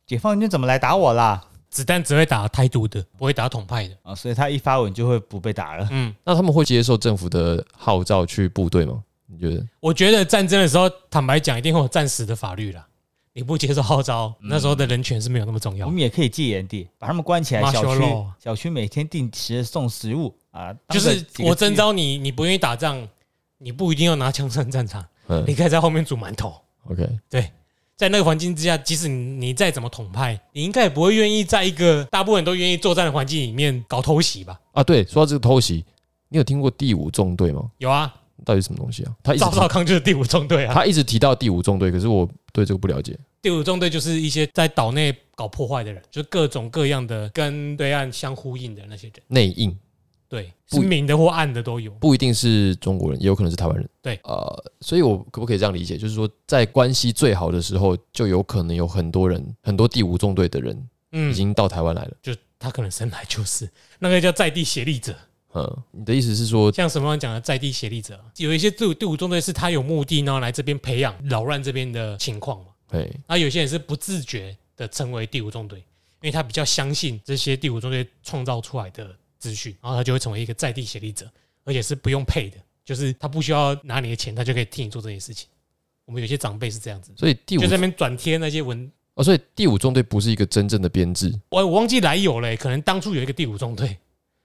[0.07, 1.45] 解放军怎么来打我啦？
[1.69, 5.87] 子弹只会打台独的，不会打统派的啊，所以他一发文就会不被打了。
[5.91, 9.05] 嗯，那他们会接受政府的号召去部队吗？
[9.31, 9.65] 你觉得？
[9.79, 12.85] 我觉得战争的时候，坦白讲，一定会有战时的法律啦。
[13.35, 15.87] 你不接受号召，那时候的人权是没有那么重要。
[15.87, 17.63] 我们也可以戒严的，把他们关起来。
[17.71, 18.03] 小区
[18.43, 20.75] 小区每天定时送食物啊。
[20.89, 23.07] 就是我征召你，你不愿意打仗，
[23.59, 25.05] 你不一定要拿枪上战场，
[25.47, 26.53] 你可以在后面煮馒头。
[26.89, 27.49] OK，对，
[27.95, 34.59] 在那个环境之下，即使你再怎么统派，你应该也不会愿意在一个大部分人都愿意作战的环境里面搞偷袭吧？
[34.73, 35.85] 啊，对，说到这个偷袭，
[36.29, 37.71] 你有听过第五纵队吗？
[37.79, 38.13] 有啊。
[38.45, 39.15] 到底什么东西啊？
[39.23, 40.75] 他赵少康就是第五纵队啊。
[40.75, 43.19] 他一直提到第五纵队，可是我对这个不了解。
[43.41, 49.15] 第五纵队就是一些在岛内搞破坏的人，就是各种各样的跟对岸相呼应的那些人。
[49.29, 49.77] 内应，
[50.29, 53.89] 对，是明的或暗的都有，不一定是中国人，也有可能是台湾人。
[54.03, 55.97] 对，呃，所以我可不可以这样理解？
[55.97, 62.13] 就是说，在关系最好的时候，就有可能有很多人，很多第五纵队的人，嗯，已经到台湾来了。
[62.21, 63.71] 就他可能生来就是
[64.01, 65.15] 那个叫在地协力者。
[65.55, 72.67] 嗯，你的意思是说，像什么讲的在地协力者，有一些队伍队伍中队是他有目的，然后来这边培养扰乱这边的情况嘛？
[72.89, 73.11] 对。
[73.27, 75.85] 那有些人是不自觉的成为第五中队，因
[76.23, 81.31] 为他比较相信这些第五中队创造出来的资讯，然后他就会成为一个在地协力者，
[81.65, 85.49] 而且是不用配的，就是他不需要拿你的钱，他就可以替你做这些事情。
[86.05, 91.33] 我们有些长辈是这样子，所以第五就在那边转贴那些文哦，所以第五中队不是一个真正的编制。
[91.51, 93.99] 我我忘记来有嘞，可能当初有一个第五中队，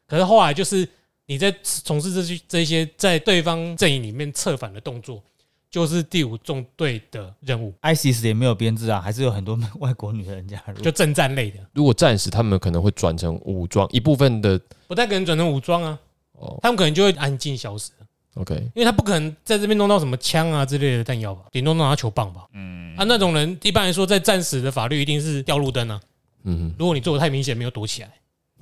[0.08, 0.88] 可是后来就是。
[1.26, 5.24] 你在从事这些这些在对方阵营里面策反的动作，
[5.72, 7.74] 就是第五纵队的任务。
[7.82, 11.60] ISIS 也没有编制啊，还是有很多外国女人加入，就政战类的。
[11.72, 15.98] 如果战时，他们可能会转成武装一部分的，不太可能转成武装啊。
[16.34, 17.92] 哦，他们可能就会安静消失。
[18.34, 22.46] OK，因为他不可能在这边弄到什么枪啊之类的弹药吧，顶多弄到球棒吧。
[22.54, 26.02] 嗯，啊，那种人一般来说在战时的法律一定是掉路灯啊。
[26.44, 28.12] 嗯，如果你做的太明显，没有躲起来。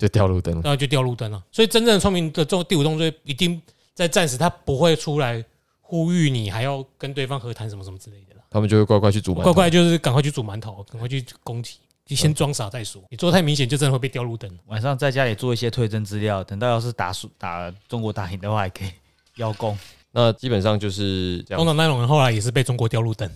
[0.01, 1.43] 就掉路灯了，然后就掉路灯了。
[1.51, 3.61] 所以真正的聪明的做第五动作，一定
[3.93, 5.43] 在战时他不会出来
[5.79, 13.01] 呼吁你，还要跟对方和谈什么什么之类的他们就会乖乖去煮，乖乖就是赶快去煮馒头，赶快去攻击，就先装傻再说。
[13.09, 14.49] 你做太明显，就真的会被掉路灯。
[14.65, 18.89] 晚上在家里做一些推甄资料，等到要是打输打中国打赢的话，还可以
[19.35, 19.77] 邀功。
[20.11, 21.59] 那基本上就是这样。
[21.59, 23.29] 通常那种人后来也是被中国掉路灯，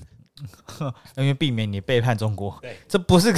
[1.15, 2.57] 因为避免你背叛中国。
[2.61, 3.31] 对，这不是。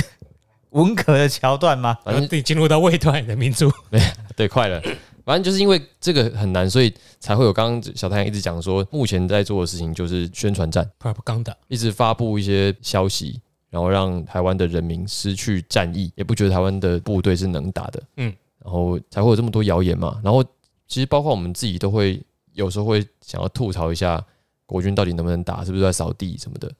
[0.72, 1.98] 文革的桥段吗？
[2.04, 3.72] 反正得进入到未段的民族。
[3.90, 4.02] 对
[4.36, 4.82] 对，快了。
[5.26, 18.02] 反正就是因为这个很难，所以才会有刚刚小太阳一直讲说，目前在做的事情就是宣传战，propaganda，一直发布一些消息，然后让台湾的人民失去战意，也不觉得台湾的部队是能打的。
[18.16, 20.18] 嗯，然后才会有这么多谣言嘛。
[20.24, 20.42] 然后
[20.88, 22.22] 其实包括我们自己都会
[22.54, 24.24] 有时候会想要吐槽一下
[24.66, 26.72] 国军到底能不能打，是不是在扫地什么的。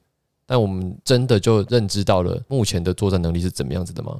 [0.50, 4.16] 但我们真的就认知到了目前的作战能力是怎么样子的吗？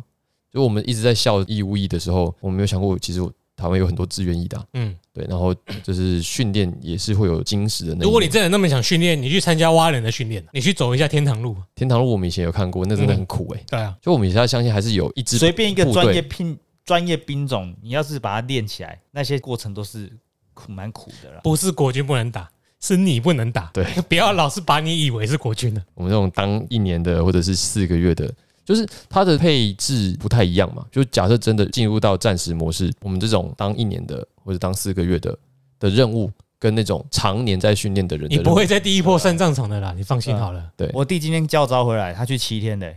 [0.52, 3.20] 就我们一直在笑义务役的时候，我们没有想过，其实
[3.56, 4.66] 台湾有很多志愿役的。
[4.74, 5.24] 嗯，对。
[5.26, 7.94] 然后就是训练也是会有精实的。
[7.96, 11.56] 如果你真的那么想训练，你去参加蛙人的训练，你去走一下天堂路。
[11.74, 13.64] 天堂路我们以前有看过，那真的很苦哎。
[13.66, 20.10] 对啊，就我们以前相信还是有一支随便一个专业拼专业兵种，你要是把它练起来，那些过程都是
[20.54, 21.40] 苦蛮苦的了。
[21.42, 22.48] 不是国军不能打。
[22.80, 25.82] 是你不能打，对，不要老是把你以为是国军的。
[25.94, 28.32] 我们这种当一年的或者是四个月的，
[28.64, 30.84] 就是它的配置不太一样嘛。
[30.90, 35.36] 就假设真的进入到战时模式，我们这种当一年的或者当四个月的
[35.80, 40.70] 的任务，跟那种常年在训练的人，你不会在第一波上战场的啦，你放心好了。
[40.76, 42.94] 对我弟今天教招回来，他去七天的，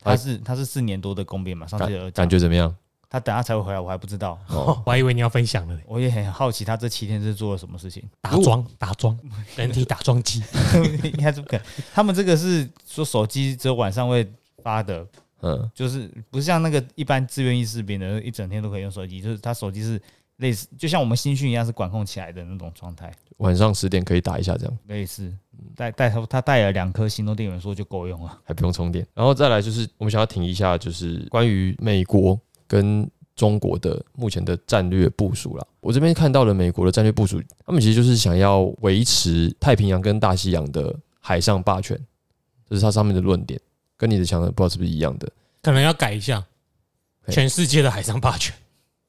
[0.00, 2.72] 他是他是四年多的工兵嘛，上次有感觉怎么样？
[3.10, 4.38] 他等下才会回来，我还不知道。
[4.48, 5.78] 哦，我还以为你要分享了。
[5.86, 8.02] 我也很好奇，他这七天是做了什么事情？
[8.20, 9.18] 打桩，打桩，
[9.56, 10.42] 人体打桩机，
[11.02, 11.66] 应该是不可能。
[11.94, 14.30] 他们这个是说手机只有晚上会
[14.62, 15.06] 发的，
[15.40, 19.22] 嗯，就是不像那个一般自愿意士兵的，一整天都可以用手机。
[19.22, 20.00] 就是他手机是
[20.36, 23.10] 类似，就像我们新训一样，是管控起来的那种状态。
[23.38, 25.32] 晚上十点可以打一下，这样类似。
[25.74, 29.04] 带带他他带了两颗行动电源，说就够用了，还不用充电。
[29.14, 32.38] 然后再来就是我们想要停一下，就是关于美国。
[32.68, 41.96] 跟中国的目前的战略部署了，我这边看到了美国的战略部署，他们其实就是想要维持太平洋跟大西洋的海上霸权，
[42.68, 43.58] 这是它上面的论点，
[43.96, 45.30] 跟你的想的不知道是不是一样的，
[45.62, 46.44] 可能要改一下，
[47.28, 48.52] 全世界的海上霸权。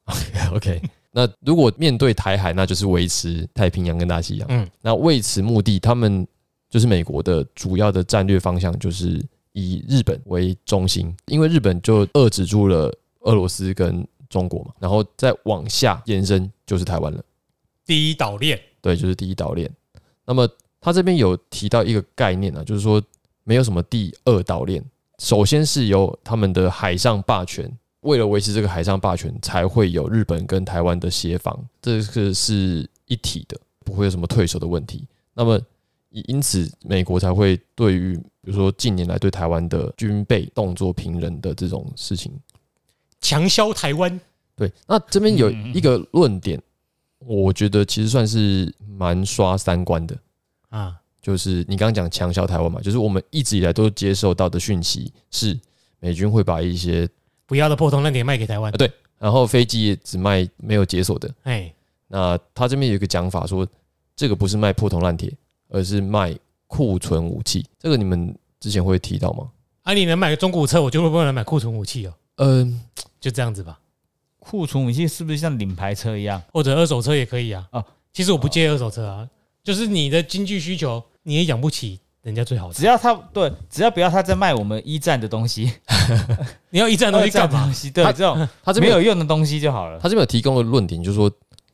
[0.54, 4.48] OK，那如果面对台海，那就是维持太平洋跟大西洋。
[4.48, 6.24] 嗯，那为此目的，他们
[6.68, 9.20] 就是美国的主要的战略方向就是
[9.54, 12.96] 以日本为中心，因为日本就遏制住了。
[13.20, 17.22] 俄罗斯跟中国嘛，然后再往下延伸就是台湾了。
[17.84, 19.70] 第一岛链，对，就是第一岛链。
[20.24, 20.48] 那么
[20.80, 23.02] 他这边有提到一个概念啊，就是说
[23.42, 24.82] 没有什么第二岛链，
[25.18, 27.70] 首先是由他们的海上霸权，
[28.02, 35.06] 为了维持这个海上霸权，才会有日本跟台湾的协防，这个是一体的，不会有什么退守的问题。
[35.34, 35.60] 那么
[36.10, 42.32] 因此，美国才会对于比如说近年来对台湾的军备动作频仍的这种事情。
[43.20, 44.20] 强销台湾，
[44.56, 46.60] 对，那这边有一个论点，
[47.18, 50.16] 我觉得其实算是蛮刷三观的。
[50.70, 55.58] 啊，就是你刚刚讲强销台湾嘛，就是我们一直以来都接受到的讯息是
[55.98, 57.08] 美军会把一些
[57.46, 61.72] 不要的破铜烂铁卖给台湾，对，然后飞机也只卖没有解锁的，哎，
[62.06, 63.66] 那他这边有一个讲法说，
[64.14, 65.32] 这个不是卖破铜烂铁，
[65.68, 66.34] 而是卖
[66.66, 69.50] 库存武器，这个你们之前会提到吗？
[69.82, 72.80] 啊，你能买个中古车，我就会不能买库存武器哦，嗯。
[73.20, 73.78] 就这样子吧，
[74.38, 77.68] 库存武器是不是像领牌车一样，或者二手车也可以啊？
[77.70, 79.28] 啊，其实我不借二手车啊，
[79.62, 82.72] 就是你的经济需求，你也养不起人家最好的。
[82.72, 85.70] 只要他对，只要不要他在卖我们一战的东西，
[86.70, 87.70] 你要一战东西干嘛？
[87.92, 89.98] 对，这种他这边没有用的东西就好了。
[89.98, 91.30] 他这边有提供的论点就是说，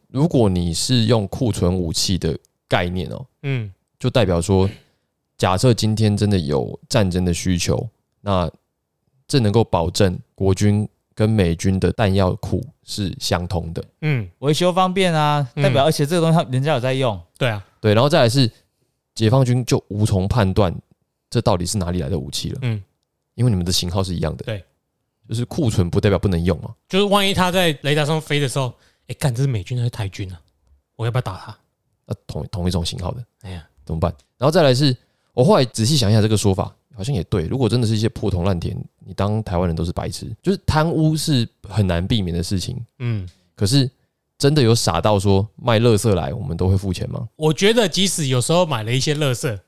[0.08, 4.68] 如果你是用库存武器的概念哦，嗯，就代表说，
[5.38, 7.88] 假设今天真的有战争的需求，
[8.22, 8.50] 那
[9.28, 10.88] 这能够保证国军。
[11.16, 18.52] 跟美军的弹药库是相通的，嗯，维修方便啊，代表而且这个东西人家有在用，对啊，对，然后再来是
[19.14, 20.70] 解放军就无从判断
[21.30, 22.82] 这到底是哪里来的武器了，嗯，
[23.34, 24.62] 因为你们的型号是一样的，对，
[25.26, 28.70] 就是库存不代表不能用嘛，就是万一他在雷达上飞的时候，
[29.06, 30.38] 哎，干这是美军还是台军啊？
[30.96, 31.50] 我要不要打他？
[31.50, 34.14] 啊同同一种型号的，哎呀，怎么办？
[34.36, 34.94] 然后再来是
[35.32, 36.76] 我后来仔细想一下这个说法。
[36.96, 42.76] 好像也对，如果真的是一些破铜烂铁，你当台湾人都是白痴，就是贪污是很难避免的事情。
[42.98, 43.90] 嗯，可是
[44.38, 47.28] 真的有傻到说卖乐色来，我们都会付钱吗？
[47.36, 49.58] 我觉得即使有时候买了一些乐色，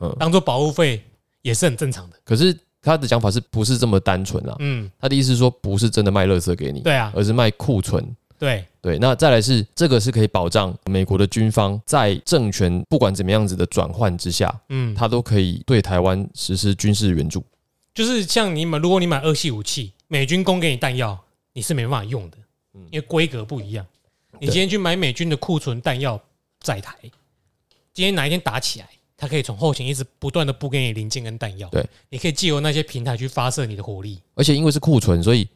[0.00, 1.02] 嗯，当做保护费
[1.42, 2.16] 也是很正常的。
[2.24, 4.56] 可是他的讲法是不是这么单纯啊？
[4.58, 8.04] 嗯，他的意思是说不是真的卖乐色给你，对啊，而是卖库存。
[8.38, 17.44] 对对，那再来是这个是可以保障美国的军方在政权不管怎么样子的转换之下，嗯，他都可以对台湾实施军事援助。
[17.92, 21.18] 就是像你买，如果你买二系武器，美军供给你弹药，
[21.52, 22.38] 你是没办法用的，
[22.90, 23.84] 因为规格不一样。
[24.38, 26.20] 你今天去买美军的库存弹药
[26.60, 26.94] 在台，
[27.92, 31.68] 今天哪一天打起来，它可以从后勤一直不断的补给你零件跟弹药。
[31.70, 35.48] 对，你可以借由那些平台去发射你的火力，而且因为是库存，所以。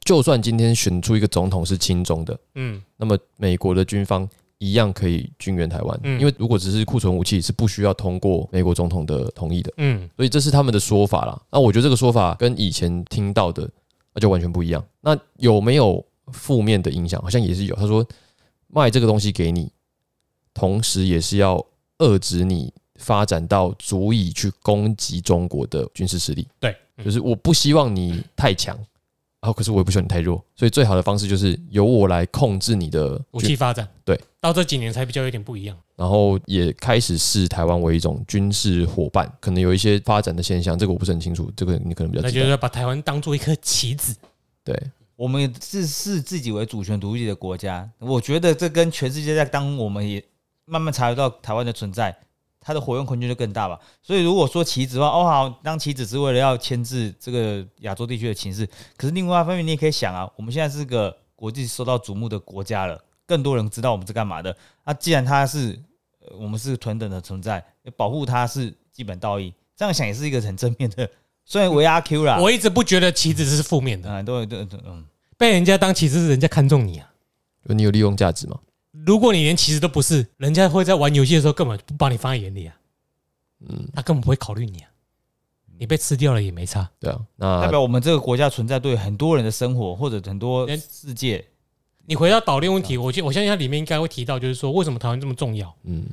[0.00, 11.40] 就算今天选出一个总统是亲中的，嗯，那么美国的军方一样可以军援台湾，嗯因为如果只是库存武器，是不需要通过美国总统的同意的，嗯，所以这是他们的说法啦。
[11.50, 13.68] 那我觉得这个说法跟以前听到的
[14.12, 14.84] 那就完全不一样。
[15.00, 17.20] 那有没有负面的影响？
[17.22, 17.76] 好像也是有。
[17.76, 18.04] 他说
[18.68, 19.70] 卖这个东西给你，
[20.52, 21.64] 同时也是要
[21.98, 26.46] 遏制你发展到足以去攻击中国的军事实力。
[26.58, 26.74] 对，
[27.04, 28.78] 就是我不希望你太强。
[29.40, 33.88] 然后，可是我也不希望你太弱，所以最好的方式就是由我来控制你的武器发展。
[34.04, 35.74] 对，到这几年才比较有点不一样。
[35.96, 41.50] 然后也开始视台湾为一种军事伙伴，可能有一些发展的现象，这个我不是很清楚。
[41.56, 44.14] 这个你可能比较那就是要把台湾当做一颗棋子。
[44.62, 44.78] 对，
[45.16, 50.22] 我们是视自己为主权独立的国家，我觉得这跟全世界在当我们也
[50.66, 52.14] 慢慢察觉到台湾的存在，
[52.60, 53.80] 它的活用空间就更大吧。
[54.02, 64.54] 所以如果说棋子的话，哦好，当棋子是为了要牵制这个亚洲地区的情势，可是另外一方面你也可以想啊，我们现在是个国际受到瞩目的国家了，更多人知道我们是干嘛的。
[64.84, 65.78] 那既然它是
[66.38, 67.64] 我们是同等的存在，
[67.96, 69.52] 保护它是基本道义。
[69.74, 71.08] 这样想也是一个很正面的。
[71.46, 75.04] 虽然为阿 Q 啦，我一直不觉得棋子是负面的，对对对，嗯，
[75.38, 77.10] 被人家当棋子是人家看中你啊，
[77.64, 78.58] 你有利用价值吗？
[78.92, 82.76] 如果你连其实都不是，人家会在玩游戏的时候根本不把你放在眼里啊，
[83.68, 84.90] 嗯，他根本不会考虑你啊，
[85.78, 91.44] 你被吃掉了也没差，对啊，那代表我们这个国家存在对很多人的生活或者很多世界。
[92.04, 95.72] 你回到岛链问题，我我相信它里面应该会提到，就是说为什么台湾这么重要？
[95.84, 96.04] 嗯，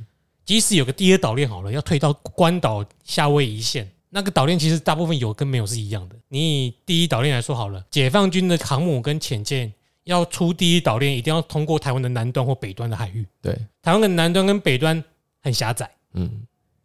[0.45, 6.15] 即使有个第二岛链好了，要退到关岛、夏威夷线，那个岛链其实大部分有跟没有是一样的。
[6.27, 9.73] 你以第一岛链来说好了，解放军的航母跟潜舰。
[10.07, 13.25] 要出第一岛链，一定要通过台湾的南端或北端的海域。
[13.41, 15.03] 对，台湾的南端跟北端
[15.43, 16.29] 很狭窄，嗯，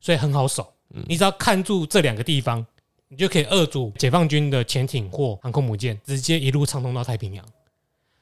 [0.01, 0.71] 所以很好守。
[1.07, 2.67] 你只要看住这两个地方，
[3.09, 7.45] 你就可以扼住解放军的潜艇或航空母舰，直接一路畅通到太平洋。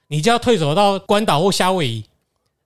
[0.07, 2.05] 你就要退守到关岛或夏威夷，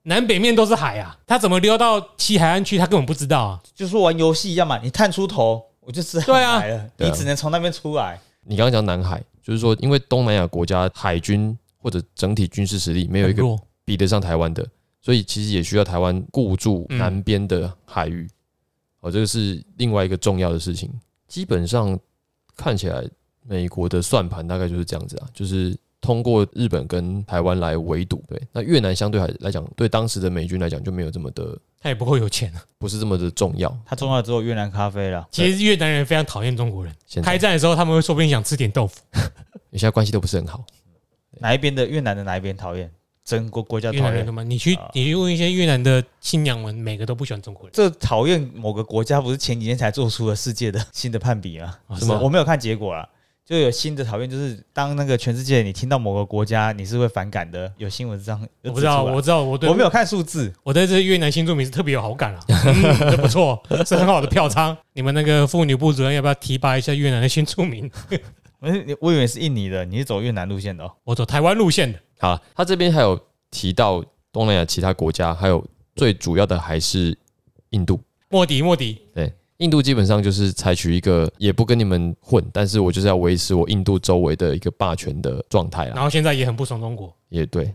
[0.03, 2.77] 南北面都是海啊，他怎么溜到西海岸去？
[2.77, 3.61] 他根本不知道啊。
[3.73, 6.61] 就是玩游戏一样嘛，你探出头，我就知道对啊，
[6.97, 8.19] 你只能从那边出来。
[8.43, 11.57] 你刚刚讲南海，就是说因为东南亚国家海军。
[11.85, 13.43] 或者整体军事实力没有一个
[13.85, 14.67] 比得上台湾的，
[15.03, 18.27] 所以其实也需要台湾固住南边的海域。
[19.01, 20.91] 哦，这个是另外一个重要的事情。
[21.27, 21.95] 基本上
[22.57, 23.07] 看起来，
[23.43, 28.23] 美国的算盘大概就是这样子啊，就是通过日本跟台湾来围堵。
[28.27, 33.69] 对，那越南相对来来讲，对当时的美军来讲就没有这么的，他也不够有钱啊，不是这么的重要。
[33.85, 35.27] 他重要只有越南咖啡了。
[35.29, 38.99] 其实越南人非常讨厌中国人，开战的时候他们会说不定想吃点豆腐。
[39.73, 40.65] 现在关系都不是很好。
[41.39, 42.89] 哪一边的越南的哪一边讨厌？
[43.23, 44.43] 整个国家讨厌吗？
[44.43, 47.71] 你去你去问一些越南的新娘们，每个都不喜欢中国人。
[47.73, 51.75] 这讨厌某个国家，不是前几天才做出了世界的新的判比吗？
[51.97, 52.19] 是吗？
[52.21, 53.03] 我没有看结果啊，
[53.43, 57.73] 就有新的讨厌，就是当那个全世界你听到某个国家，你是会反感的。
[57.77, 62.45] 有新闻这样，我不知道，我知道，我对我没有看数字，我对这越南新住民是特别有好感啊，
[63.09, 64.77] 这不错，是很好的票仓。
[64.93, 67.89] 你们那个妇女部主任要不要提拔一下越南的新住民？
[68.65, 70.91] 我我以为是印尼的，你是走越南路线的哦。
[71.03, 71.99] 我走台湾路线的。
[72.19, 73.19] 好，他这边还有
[73.51, 75.63] 提到东南亚其他国家，还有
[75.95, 77.15] 最主要的还是
[77.69, 77.99] 印度。
[78.29, 78.97] 莫迪，莫迪。
[79.13, 85.93] 对，印度基本上就是采取一个也不跟你们混，但是我就是要维持我印度周围的一个霸权的状态啊。
[85.93, 87.15] 然后现在也很不爽中国。
[87.29, 87.71] 也对，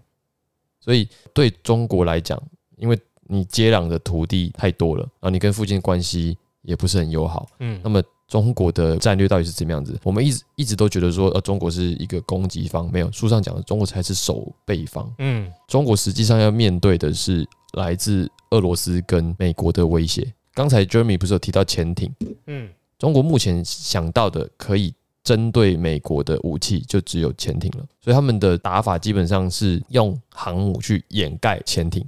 [0.80, 2.42] 所以对中国来讲，
[2.76, 7.48] 因为你接壤的土地太多了，然后你跟附近关系也不是很友好。
[7.60, 8.02] 嗯，那么。
[8.30, 9.98] 中国的战略到底是怎么样子？
[10.04, 15.12] 我们一直一直都觉得说，呃，中国是一个攻击方，没有书上讲的，中国才是守备方。
[15.18, 20.32] 嗯，中国实际上要面对的是来自俄罗斯跟美国的威胁。
[20.54, 22.14] 刚才 Jeremy 不是有提到潜艇？
[22.46, 22.68] 嗯，
[23.00, 32.06] 中国目前想到的可以针对美国的武器就只有潜艇了，所以他们的打法基本上是用航母去掩盖潜艇，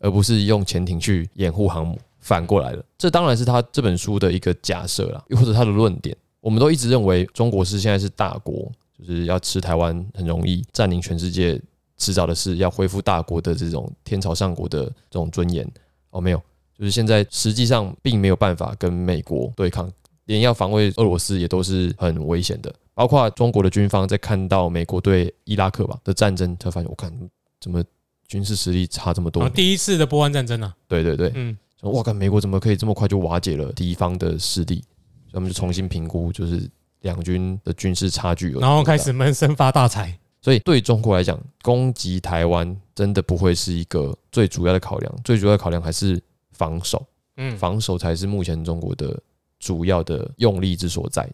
[0.00, 1.96] 而不是用潜艇去掩护航母。
[2.20, 6.16] 反过来了，这当然是他这本书的一个假设啦，又或者他的论点。
[6.40, 11.60] 我们都一直认为中国是现在是大国，就是要吃台湾很容易，占领全世界
[11.98, 15.70] 迟早的事，要恢复大国的这种天朝上国的这种尊严。
[16.10, 16.42] 哦，没有，
[16.78, 19.90] 就是现在实际上并没有办法跟美国对抗，
[20.24, 22.74] 连要防卫俄罗斯也都是很危险的。
[22.94, 27.12] 包括中国的军方在看到美国对伊拉克吧的战争，他发现我看
[27.60, 27.84] 怎么
[28.26, 29.46] 军事实力差这么多。
[29.50, 31.56] 第一次的波湾战争啊，对对对，嗯。
[31.82, 34.84] 我靠，美国怎么可以这么快就瓦解了敌方的势力？
[35.30, 36.68] 所以他们就重新评估，就是
[37.00, 40.18] 两军的军事差距，然后开始闷声发大财。
[40.42, 46.20] 所以对中国来讲，攻击台湾真的不会是一个最主要的考量，最主要的考量还是
[46.52, 47.06] 防守。
[47.36, 49.18] 嗯，防守才是目前中国的
[49.58, 51.28] 主要的用力之所在。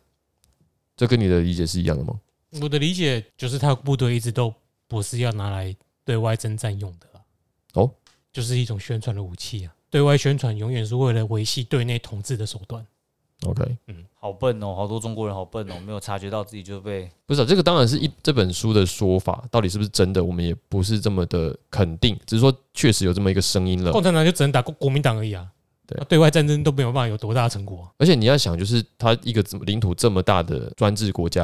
[0.97, 2.19] 这跟你的理解是一样的吗？
[2.61, 4.53] 我的理解就是，他部队一直都
[4.89, 5.75] 不是要拿来
[6.05, 7.07] 对外征战用的。
[7.75, 7.91] 哦，
[8.33, 9.75] 就是一种宣传的武器啊。
[9.91, 12.85] 对外宣传永远是为了维系对内统治的手段。
[13.43, 23.93] OK，嗯，好笨哦，好多中国人好笨哦，没有察觉到自己就被不是这个，当然是一这本书的说法，到底是不是真的，我们也不是这么的肯定，只是说确实有这么一个声音了。
[23.93, 25.47] 共产党就只能打国国民党而已啊，
[25.87, 27.87] 对，对外战争都没有办法有多大成果。
[27.99, 31.43] 而且你要想，就是他一个领土这么大的专制国家，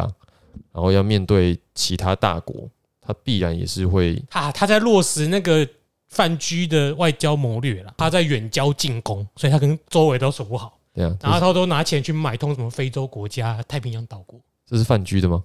[0.72, 2.66] 然后要面对其他大国，
[3.02, 5.68] 他必然也是会啊，他在落实那个。
[6.12, 10.78] 范居的外交谋略了，他在远交近攻，所以他跟周围都守不好。
[10.92, 14.38] 对啊，然后他都拿钱去买通什么非洲国家、太平洋岛国。
[14.66, 15.42] 这是范居的吗？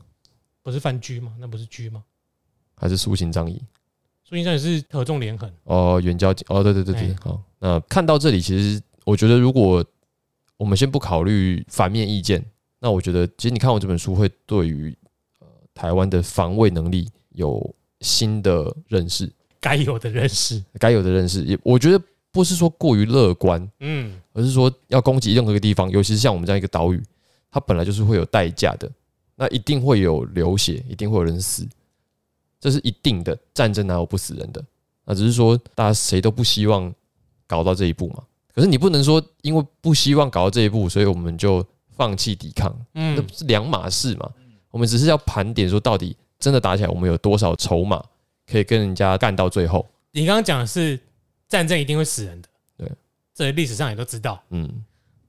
[0.62, 1.34] 不是范居吗？
[1.40, 2.04] 那不是居吗？
[2.76, 3.58] 还是苏秦张仪？
[4.26, 5.50] 苏秦张仪是合纵连横。
[5.64, 7.42] 哦，远交近哦，对对对对，好。
[7.60, 9.84] 那看到这里，其实我觉得，如果
[10.58, 12.46] 我们先不考虑反面意见，
[12.80, 14.94] 那我觉得其实你看我这本书会对于
[15.40, 19.32] 呃台湾的防卫能力有新的认识，
[19.68, 22.02] 该有的认识，该有的认识，也我觉得
[22.32, 27.04] 不是说过于乐观，嗯，而是说要攻击任何一个地方，尤其是像我们这样一个岛屿，
[27.52, 28.90] 它本来就是会有代价的，
[29.36, 31.68] 那一定会有流血，一定会有人死，
[32.62, 34.64] 这是一定的，战争哪有不死人的？
[35.04, 36.94] 那只是说大家谁都不希望
[37.46, 38.24] 搞到这一步嘛。
[38.56, 44.32] 可是你不能说因为不希望搞到这一步，所以我们就放弃抵抗，嗯，那不是两码事嘛？
[44.72, 48.02] 我们只是要盘点说，到底真的打起来，我们有多少筹码
[48.50, 49.86] 可以跟人家干到最后？
[50.12, 51.00] 你刚刚讲的是
[51.48, 52.92] 战争一定会死人的，对，
[53.34, 54.84] 这历史上也都知道，嗯，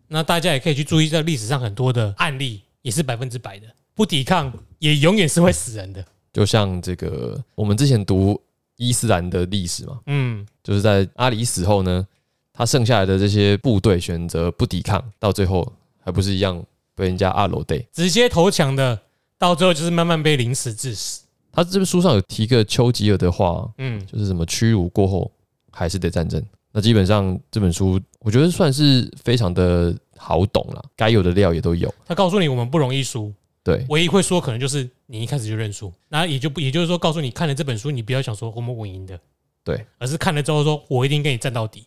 [0.06, 6.04] 那大家也可以去注意在历史上很多的案例，也是百分之百的，不抵抗也永远是会死人的。
[6.32, 8.40] 就像这个，我们之前读
[8.76, 12.06] 伊斯兰的历史嘛，嗯，就是在阿里死后呢。
[12.50, 16.60] 他剩下来的这些部队选择不抵抗，到最后还不是一样
[16.96, 19.00] 被人家阿罗队直接投降的，
[19.38, 21.22] 到最后就是慢慢被凌迟致死。
[21.58, 25.28] 他这本书上有提个丘吉尔的话，嗯，就是什么屈辱过后
[25.72, 26.40] 还是得战争。
[26.70, 31.92] 那基本上这本书我觉得算是非常的好懂了，该有的料也都有。
[32.06, 33.32] 他告诉你我们不容易输，
[33.64, 39.18] 对，唯一会说可能就是你一开始就认输，那也就不也就是说告诉你看了这本书，你不要想说我们稳赢的，
[39.64, 41.84] 对，而是看了之后说我一定跟你战到底。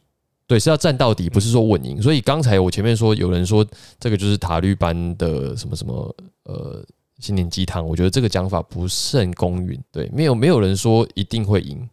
[0.48, 2.02] 对，是要战到底，不是说稳赢。
[2.02, 3.66] 所以刚才我前面说，有人说
[3.98, 6.14] 这个就是塔利班的什么什么
[6.44, 6.84] 呃
[7.22, 9.80] 心灵鸡汤，我觉得这个讲法不甚公允。
[9.92, 11.88] 对，没有没有人说一定会赢，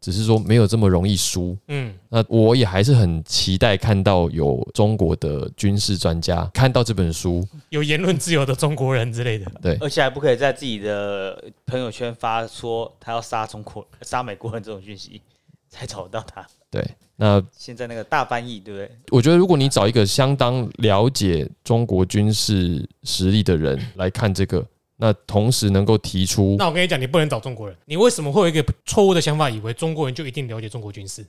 [0.00, 1.56] 只是说没有这么容易输。
[1.68, 9.52] 嗯，那我也还是很期待看到有中国的军事专家看到这本书，有言论自由的中国人之类的。
[9.60, 15.20] 对，而且还不可以在自己的朋友圈发说他要杀中国、杀美国人这种讯息，
[15.70, 16.46] 才找得到他。
[16.70, 16.84] 对。
[17.16, 18.90] 那现在那个大翻译，对不对？
[19.10, 24.66] 我觉得如果你找一个相当了解中国军事实力的人来看这个，
[24.96, 27.76] 那同时能够提出，那我跟你讲，你不能找中国人。
[27.84, 31.22] 你为什么会有一个错误的想法，以为中国人就一定了解中国军事？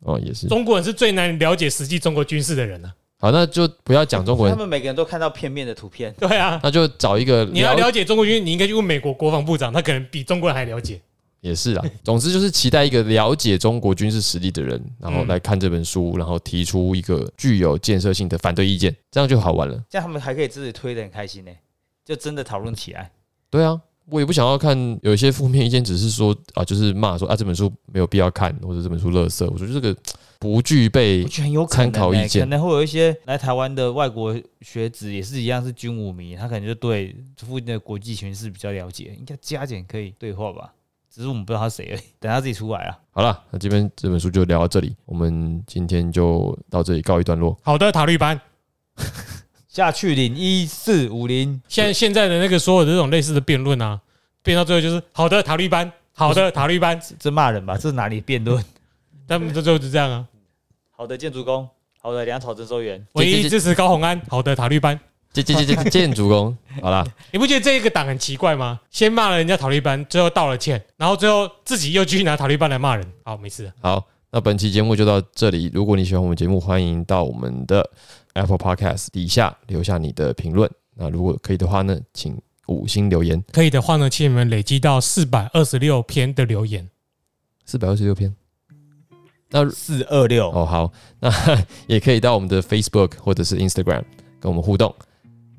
[0.00, 2.92] 哦，也是，中国人是最难了解实际中国军事的人呢。
[3.18, 6.14] 好，那就不要讲中国人，他们每个人都看到片面的图片。
[6.18, 11.00] 对啊，那就找一个你要了解中国军，你应该去问美国国防部长，他可能比中国人还了解。
[11.40, 19.82] 也是啦， 总之就是期待一个了解中国军事实力的人，然后来看这本书，然后提出一个具有建设性的反对意见，这样就好玩了。
[19.88, 21.50] 这样他们还可以自己推的很开心呢，
[22.04, 23.10] 就真的讨论起来。
[23.48, 29.44] 对啊，我也不想要看有一些负面意见，只是说啊，就是骂说啊这本书没有必要看，或者这本书垃圾。
[29.50, 29.96] 我觉得这个
[30.40, 31.22] 不具备
[31.68, 40.72] 参考意见，可能会有一些来台湾的外国学子也是一样是军武迷，他可能就对附近的国际形势比较了解，应该加减可以对话吧。
[41.12, 42.96] 只是我们不知道他谁而已，等他自己出来啊。
[43.10, 47.58] 好了，那这边这本书就聊到这里，我们今天就到这里告一段落。
[47.62, 48.40] 好的，塔利班
[49.66, 51.60] 下去领一四五零。
[51.68, 54.00] 现现在的那个所有的这种类似的辩论啊，
[54.42, 57.74] 辩到最后就是好的塔利班，好的塔利班，这骂人吧？
[57.74, 58.64] 这是哪里辩论？
[59.26, 60.26] 他们这最后就这样啊。
[60.90, 61.68] 好的建筑工，
[62.00, 64.20] 好的粮草征收员，唯一支持高鸿安。
[64.28, 64.98] 好的塔利班。
[65.32, 68.80] 建建建建筑工， 好啦，你不觉得这一个党很奇怪吗？
[68.90, 73.06] 先骂了人家塔利班，最后道了歉，然后最后自己又继续拿塔利班来骂人。
[73.22, 73.72] 好，没事。
[73.80, 75.70] 好，那本期节目就到这里。
[75.72, 77.88] 如果你喜欢我们节目，欢迎到我们的
[78.34, 80.68] Apple Podcast 底下留下你的评论。
[80.94, 83.42] 那如果可以的话呢，请五星留言。
[83.52, 86.88] 可以的话呢，请你们累积到四百二十六篇的留言。
[87.64, 88.34] 四百二十六篇，
[89.50, 91.30] 那四二六哦，好，那
[91.86, 94.02] 也可以到我们的 Facebook 或者是 Instagram
[94.40, 94.92] 跟我们互动。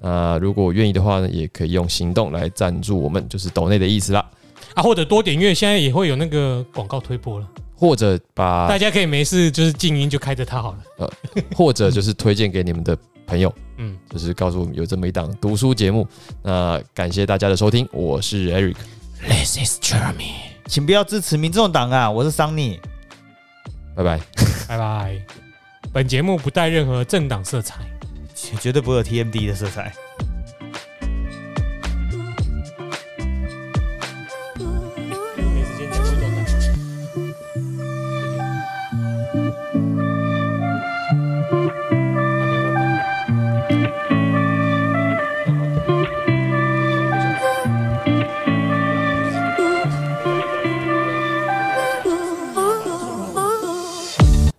[0.01, 4.25] 那如果愿意的话呢，也可以用行动来赞助我们，就是抖内的意思啦。
[4.73, 7.47] 啊，或者多点阅，现在也会有那个广告推播了。
[7.75, 10.77] 或者把大家可以没事就是静音就开着它好了。
[10.99, 11.11] 呃，
[11.55, 12.95] 或者就是推荐给你们的
[13.25, 16.07] 朋友， 嗯，就是告诉我们有这么一档读书节目。
[16.43, 20.33] 那感谢大家的收听，我是 Eric，This is Jeremy，
[20.67, 22.79] 请不要支持民众党啊，我是 Sunny，
[23.95, 24.19] 拜拜，
[24.67, 25.19] 拜拜。
[25.91, 27.90] 本节目不带任何政党色彩。
[28.59, 29.93] 绝对不会有 tmd 的色彩。